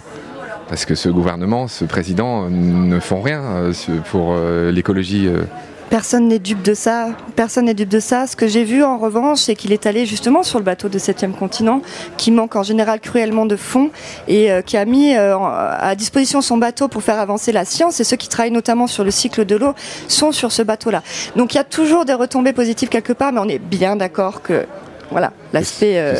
parce 0.68 0.84
que 0.84 0.94
ce 0.94 1.08
gouvernement, 1.08 1.66
ce 1.66 1.84
président 1.84 2.48
ne 2.50 3.00
font 3.00 3.22
rien 3.22 3.42
euh, 3.42 3.72
pour 4.10 4.34
euh, 4.36 4.70
l'écologie. 4.70 5.26
Euh. 5.26 5.42
Personne 5.88 6.28
n'est 6.28 6.38
dupe 6.38 6.62
de 6.62 6.74
ça. 6.74 7.08
Personne 7.34 7.64
n'est 7.64 7.74
dupe 7.74 7.88
de 7.88 8.00
ça. 8.00 8.26
Ce 8.26 8.36
que 8.36 8.46
j'ai 8.46 8.64
vu 8.64 8.84
en 8.84 8.98
revanche, 8.98 9.38
c'est 9.38 9.54
qu'il 9.54 9.72
est 9.72 9.86
allé 9.86 10.04
justement 10.04 10.42
sur 10.42 10.58
le 10.58 10.64
bateau 10.64 10.90
de 10.90 10.98
7e 10.98 11.32
continent, 11.32 11.80
qui 12.18 12.30
manque 12.30 12.56
en 12.56 12.62
général 12.62 13.00
cruellement 13.00 13.46
de 13.46 13.56
fonds, 13.56 13.90
et 14.28 14.50
qui 14.66 14.76
a 14.76 14.84
mis 14.84 15.14
à 15.14 15.94
disposition 15.96 16.42
son 16.42 16.58
bateau 16.58 16.88
pour 16.88 17.02
faire 17.02 17.18
avancer 17.18 17.52
la 17.52 17.64
science. 17.64 18.00
Et 18.00 18.04
ceux 18.04 18.18
qui 18.18 18.28
travaillent 18.28 18.50
notamment 18.50 18.86
sur 18.86 19.02
le 19.02 19.10
cycle 19.10 19.46
de 19.46 19.56
l'eau 19.56 19.72
sont 20.08 20.30
sur 20.30 20.52
ce 20.52 20.60
bateau-là. 20.60 21.02
Donc 21.36 21.54
il 21.54 21.56
y 21.56 21.60
a 21.60 21.64
toujours 21.64 22.04
des 22.04 22.12
retombées 22.12 22.52
positives 22.52 22.90
quelque 22.90 23.14
part, 23.14 23.32
mais 23.32 23.40
on 23.40 23.48
est 23.48 23.58
bien 23.58 23.96
d'accord 23.96 24.42
que 24.42 24.66
voilà 25.10 25.32
l'aspect. 25.54 26.12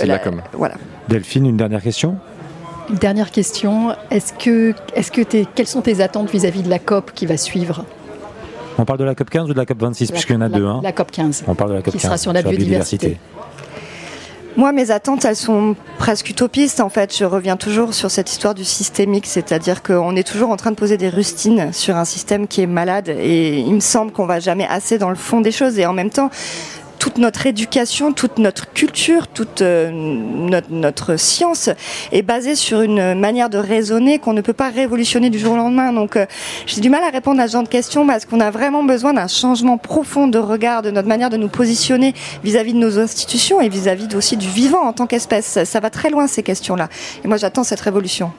voilà. 0.54 0.76
Delphine, 1.11 1.44
une 1.44 1.58
dernière 1.58 1.82
question? 1.82 2.16
Une 2.90 2.96
dernière 2.96 3.31
question. 3.31 3.94
Est-ce 4.11 4.33
que, 4.33 4.74
est-ce 4.94 5.11
que 5.11 5.22
quelles 5.22 5.66
sont 5.66 5.83
tes 5.83 6.01
attentes 6.01 6.31
vis-à-vis 6.31 6.62
de 6.62 6.70
la 6.70 6.79
COP 6.79 7.12
qui 7.12 7.27
va 7.27 7.37
suivre? 7.37 7.85
On 8.79 8.85
parle 8.85 9.01
de 9.01 9.05
la 9.05 9.14
COP 9.14 9.31
15 9.31 9.51
ou 9.51 9.53
de 9.53 9.59
la 9.59 9.66
COP 9.66 9.81
26 9.81 10.12
puisqu'il 10.12 10.35
y 10.35 10.37
en 10.37 10.40
a 10.40 10.48
deux. 10.48 10.64
Hein. 10.64 10.81
La 10.83 10.92
COP 10.92 11.11
15. 11.11 11.44
On 11.48 11.55
parle 11.55 11.70
de 11.70 11.74
la 11.77 11.83
COP 11.83 11.92
qui 11.92 12.01
sera 12.01 12.16
sur 12.16 12.33
la, 12.33 12.42
biodiversité. 12.42 13.18
Moi, 14.57 14.72
mes 14.72 14.90
attentes, 14.90 15.24
elles 15.24 15.37
sont 15.37 15.77
presque 15.98 16.31
utopistes. 16.31 16.81
En 16.81 16.88
fait, 16.88 17.16
je 17.16 17.24
reviens 17.24 17.57
toujours 17.57 17.94
sur 17.94 18.11
cette 18.11 18.31
histoire 18.31 18.55
du 18.55 18.64
systémique, 18.64 19.27
c'est-à-dire 19.27 19.85
qu'on 19.85 20.16
est 20.16 20.27
toujours 20.27 20.51
en 20.51 20.57
train 20.57 20.72
de 20.72 20.77
poser 20.77 20.96
des 20.96 21.09
rustines 21.09 21.72
sur 21.72 21.96
un 21.96 22.05
système 22.05 22.48
qui 22.48 22.62
est 22.62 22.66
malade. 22.66 23.09
Et 23.09 23.59
il 23.61 23.72
me 23.72 23.81
semble 23.81 24.11
qu'on 24.11 24.27
va 24.27 24.40
jamais 24.40 24.66
assez 24.66 24.98
dans 24.98 25.11
le 25.11 25.16
fond 25.16 25.40
des 25.40 25.53
choses. 25.53 25.79
Et 25.79 25.87
en 25.87 25.92
même 25.92 26.11
temps, 26.11 26.31
toute 27.09 27.16
notre 27.16 27.47
éducation, 27.47 28.12
toute 28.12 28.37
notre 28.37 28.71
culture, 28.71 29.29
toute 29.29 29.62
euh, 29.62 29.90
notre, 29.90 31.16
science 31.16 31.71
est 32.12 32.21
basée 32.21 32.55
sur 32.55 32.83
une 32.83 33.14
manière 33.14 33.49
de 33.49 33.57
raisonner 33.57 34.18
qu'on 34.18 34.35
ne 34.35 34.42
peut 34.42 34.53
pas 34.53 34.68
révolutionner 34.68 35.31
du 35.31 35.38
jour 35.38 35.55
au 35.55 35.57
lendemain. 35.57 35.94
Donc 35.94 36.16
euh, 36.16 36.27
j'ai 36.66 36.83
du 36.83 36.90
mal 36.90 37.03
à 37.03 37.09
répondre 37.09 37.40
à 37.40 37.49
ce 37.49 37.55
genre 37.55 37.62
de 37.62 37.68
questions 37.68 38.07
parce 38.07 38.27
qu'on 38.27 38.40
a 38.40 38.51
vraiment 38.51 38.85
besoin 38.85 39.14
d'un 39.14 39.27
changement 39.27 39.79
profond 39.79 40.29
de 40.29 40.38
regard, 40.38 40.83
de 40.83 40.90
notre 40.90 41.09
manière 41.09 41.31
de 41.31 41.38
nous 41.38 41.49
positionner 41.49 42.12
vis-à-vis 42.44 42.75
de 42.75 42.79
nos 42.79 42.99
institutions 42.99 43.62
et 43.62 43.71
vis-à-vis 43.71 44.14
aussi 44.14 44.37
du 44.37 44.49
vivant 44.49 44.83
en 44.83 44.92
tant 44.92 45.07
qu'espèce? 45.07 45.64
Ça 45.64 45.81
va 45.81 45.88
très 45.88 46.11
loin 46.11 46.27
ces 46.27 46.42
questions-là. 46.42 46.90
Et 47.25 47.29
moi 47.29 47.38
j'attends 47.38 47.64
cette 47.64 47.81
révolution. 47.81 48.33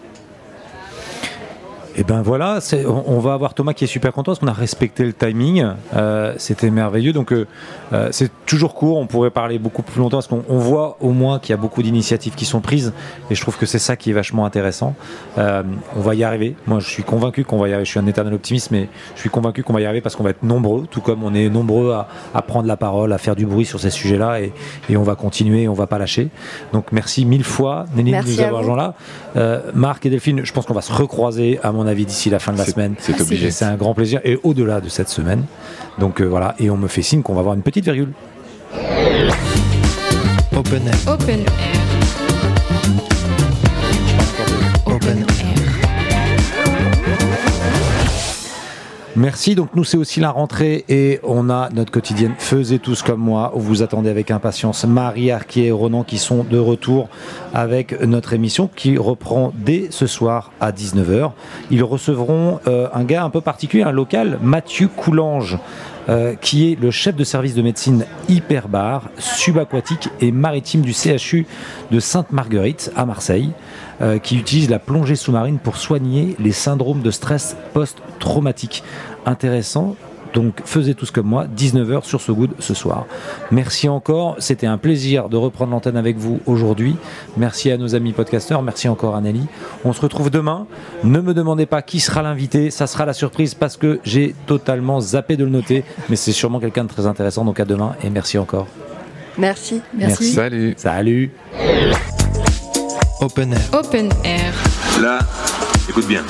Et 1.99 2.03
ben 2.05 2.21
voilà, 2.21 2.59
on, 2.87 3.19
va 3.19 3.33
avoir 3.33 3.53
Thomas 3.53 3.73
qui 3.73 3.83
est 3.83 3.87
super 3.87 4.13
content 4.13 4.31
parce 4.31 4.39
qu'on 4.39 4.47
a 4.47 4.53
respecté 4.53 5.03
le 5.03 5.11
timing. 5.11 5.65
Euh, 5.97 6.33
c'était 6.37 6.69
merveilleux. 6.69 7.11
Donc 7.11 7.33
euh, 7.33 7.45
euh, 7.91 8.07
c'est 8.13 8.31
toujours 8.45 8.73
court. 8.73 8.99
On 8.99 9.05
pourrait 9.05 9.31
parler 9.31 9.59
beaucoup 9.59 9.81
plus 9.81 9.99
longtemps 9.99 10.15
parce 10.15 10.27
qu'on 10.27 10.59
voit 10.59 10.95
au 11.01 11.11
moins 11.11 11.39
qu'il 11.39 11.49
y 11.49 11.53
a 11.53 11.57
beaucoup 11.57 11.83
d'initiatives 11.83 12.35
qui 12.35 12.45
sont 12.45 12.61
prises. 12.61 12.93
Et 13.29 13.35
je 13.35 13.41
trouve 13.41 13.57
que 13.57 13.65
c'est 13.65 13.79
ça 13.79 13.97
qui 13.97 14.11
est 14.11 14.13
vachement 14.13 14.45
intéressant. 14.45 14.95
on 15.35 15.99
va 15.99 16.15
y 16.15 16.23
arriver. 16.23 16.55
Moi, 16.67 16.79
je 16.79 16.87
suis 16.87 17.03
convaincu 17.03 17.43
qu'on 17.43 17.57
va 17.57 17.67
y 17.67 17.73
arriver. 17.73 17.83
Je 17.83 17.91
suis 17.91 17.99
un 17.99 18.07
éternel 18.07 18.33
optimiste, 18.33 18.71
mais 18.71 18.87
je 19.15 19.19
suis 19.19 19.29
convaincu 19.29 19.63
qu'on 19.63 19.73
va 19.73 19.81
y 19.81 19.85
arriver 19.85 19.99
parce 19.99 20.15
qu'on 20.15 20.23
va 20.23 20.29
être 20.29 20.43
nombreux, 20.43 20.87
tout 20.89 21.01
comme 21.01 21.25
on 21.25 21.33
est 21.33 21.49
nombreux 21.49 21.93
à, 22.33 22.41
prendre 22.43 22.67
la 22.67 22.77
parole, 22.77 23.11
à 23.11 23.17
faire 23.17 23.35
du 23.35 23.45
bruit 23.45 23.65
sur 23.65 23.81
ces 23.81 23.89
sujets-là. 23.89 24.39
Et, 24.39 24.95
on 24.95 25.03
va 25.03 25.15
continuer. 25.15 25.67
On 25.67 25.73
va 25.73 25.87
pas 25.87 25.97
lâcher. 25.97 26.29
Donc 26.71 26.93
merci 26.93 27.25
mille 27.25 27.43
fois, 27.43 27.87
Néné, 27.93 28.17
de 28.21 28.25
nous 28.25 28.39
avoir 28.39 28.77
là. 28.77 28.93
Marc 29.73 30.05
et 30.05 30.09
Delphine, 30.09 30.45
je 30.45 30.53
pense 30.53 30.65
qu'on 30.65 30.73
va 30.73 30.81
se 30.81 30.93
recroiser 30.93 31.59
à 31.61 31.73
mon 31.73 31.88
avis, 31.89 32.05
d'ici 32.05 32.29
la 32.29 32.39
fin 32.39 32.53
de 32.53 32.57
la 32.57 32.65
semaine. 32.65 32.95
C'est 32.99 33.19
obligé. 33.19 33.51
C'est 33.51 33.65
un 33.65 33.75
grand 33.75 33.93
plaisir. 33.93 34.21
Et 34.23 34.39
au-delà 34.43 34.79
de 34.79 34.87
cette 34.87 35.09
semaine. 35.09 35.43
Donc 35.99 36.21
euh, 36.21 36.25
voilà. 36.25 36.55
Et 36.59 36.69
on 36.69 36.77
me 36.77 36.87
fait 36.87 37.01
signe 37.01 37.21
qu'on 37.21 37.33
va 37.33 37.41
avoir 37.41 37.55
une 37.55 37.61
petite 37.61 37.83
virgule. 37.83 38.13
Open 40.55 40.87
air. 40.87 41.13
Open 41.13 41.39
air. 41.39 41.88
Merci. 49.19 49.53
Donc 49.53 49.75
nous 49.75 49.83
c'est 49.83 49.97
aussi 49.97 50.21
la 50.21 50.31
rentrée 50.31 50.85
et 50.87 51.19
on 51.23 51.49
a 51.49 51.67
notre 51.73 51.91
quotidienne 51.91 52.35
Faisez 52.37 52.79
tous 52.79 53.01
comme 53.01 53.19
moi. 53.19 53.51
Vous 53.53 53.81
attendez 53.81 54.09
avec 54.09 54.31
impatience 54.31 54.85
Marie 54.85 55.29
Arquier 55.29 55.65
et 55.65 55.71
Ronan 55.73 56.05
qui 56.05 56.17
sont 56.17 56.45
de 56.45 56.57
retour 56.57 57.09
avec 57.53 58.01
notre 58.01 58.31
émission 58.31 58.69
qui 58.73 58.97
reprend 58.97 59.51
dès 59.53 59.87
ce 59.89 60.07
soir 60.07 60.53
à 60.61 60.71
19h. 60.71 61.31
Ils 61.69 61.83
recevront 61.83 62.61
euh, 62.67 62.87
un 62.93 63.03
gars 63.03 63.25
un 63.25 63.29
peu 63.29 63.41
particulier, 63.41 63.83
un 63.83 63.91
local, 63.91 64.39
Mathieu 64.41 64.87
Coulange. 64.87 65.59
Euh, 66.07 66.33
qui 66.33 66.71
est 66.71 66.81
le 66.81 66.89
chef 66.89 67.15
de 67.15 67.23
service 67.23 67.53
de 67.53 67.61
médecine 67.61 68.03
hyperbare, 68.29 69.11
subaquatique 69.19 70.09
et 70.21 70.31
maritime 70.31 70.81
du 70.81 70.91
CHU 70.91 71.45
de 71.91 71.99
Sainte-Marguerite 71.99 72.91
à 72.95 73.05
Marseille. 73.05 73.51
Euh, 74.01 74.17
qui 74.17 74.37
utilise 74.37 74.69
la 74.69 74.79
plongée 74.79 75.17
sous-marine 75.17 75.59
pour 75.59 75.75
soigner 75.75 76.37
les 76.39 76.53
syndromes 76.53 77.01
de 77.01 77.11
stress 77.11 77.57
post-traumatique. 77.73 78.81
Intéressant. 79.25 79.97
Donc 80.33 80.61
faisez 80.63 80.93
tous 80.93 81.11
comme 81.11 81.25
moi, 81.25 81.47
19h 81.47 82.05
sur 82.05 82.21
ce 82.21 82.31
Good 82.31 82.51
ce 82.59 82.73
soir. 82.73 83.07
Merci 83.51 83.89
encore, 83.89 84.35
c'était 84.39 84.67
un 84.67 84.77
plaisir 84.77 85.27
de 85.27 85.35
reprendre 85.35 85.71
l'antenne 85.71 85.97
avec 85.97 86.17
vous 86.17 86.39
aujourd'hui. 86.45 86.95
Merci 87.35 87.71
à 87.71 87.77
nos 87.77 87.93
amis 87.93 88.13
podcasteurs, 88.13 88.61
merci 88.61 88.87
encore 88.87 89.15
à 89.15 89.21
Nelly. 89.21 89.47
On 89.83 89.91
se 89.91 89.99
retrouve 89.99 90.29
demain. 90.29 90.67
Ne 91.03 91.19
me 91.19 91.33
demandez 91.33 91.65
pas 91.65 91.81
qui 91.81 91.99
sera 91.99 92.21
l'invité, 92.21 92.69
ça 92.71 92.87
sera 92.87 93.05
la 93.05 93.13
surprise 93.13 93.53
parce 93.53 93.75
que 93.75 93.99
j'ai 94.05 94.35
totalement 94.45 95.01
zappé 95.01 95.35
de 95.35 95.43
le 95.43 95.49
noter, 95.49 95.83
mais 96.09 96.15
c'est 96.15 96.31
sûrement 96.31 96.59
quelqu'un 96.59 96.83
de 96.83 96.89
très 96.89 97.07
intéressant, 97.07 97.43
donc 97.43 97.59
à 97.59 97.65
demain 97.65 97.95
et 98.03 98.09
merci 98.09 98.37
encore. 98.37 98.67
Merci. 99.37 99.81
Merci. 99.93 100.21
merci. 100.21 100.33
Salut. 100.33 100.73
Salut. 100.77 101.31
Open 103.21 103.51
air. 103.51 103.59
Open 103.73 104.09
air. 104.23 104.53
Là, 105.01 105.19
écoute 105.89 106.07
bien. 106.07 106.23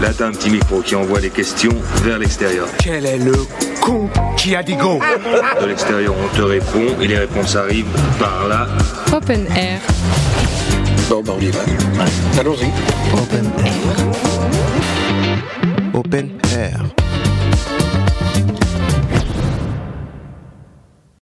Là, 0.00 0.08
t'as 0.16 0.26
un 0.26 0.32
petit 0.32 0.50
micro 0.50 0.80
qui 0.80 0.96
envoie 0.96 1.20
les 1.20 1.30
questions 1.30 1.74
vers 2.02 2.18
l'extérieur. 2.18 2.66
Quel 2.78 3.06
est 3.06 3.18
le 3.18 3.46
con 3.80 4.10
qui 4.36 4.56
a 4.56 4.62
dit 4.64 4.74
go? 4.74 4.98
De 5.60 5.66
l'extérieur, 5.66 6.14
on 6.18 6.36
te 6.36 6.42
répond 6.42 7.00
et 7.00 7.06
les 7.06 7.18
réponses 7.18 7.54
arrivent 7.54 7.86
par 8.18 8.48
là. 8.48 8.66
Open 9.12 9.46
air. 9.56 9.78
Bon, 11.08 11.22
bah 11.22 11.34
on 11.38 11.40
y 11.40 11.50
va. 11.50 11.60
Allons-y. 12.40 12.72
Open 13.16 13.48
air. 13.64 14.06
Open 15.94 16.30
air. 16.56 16.80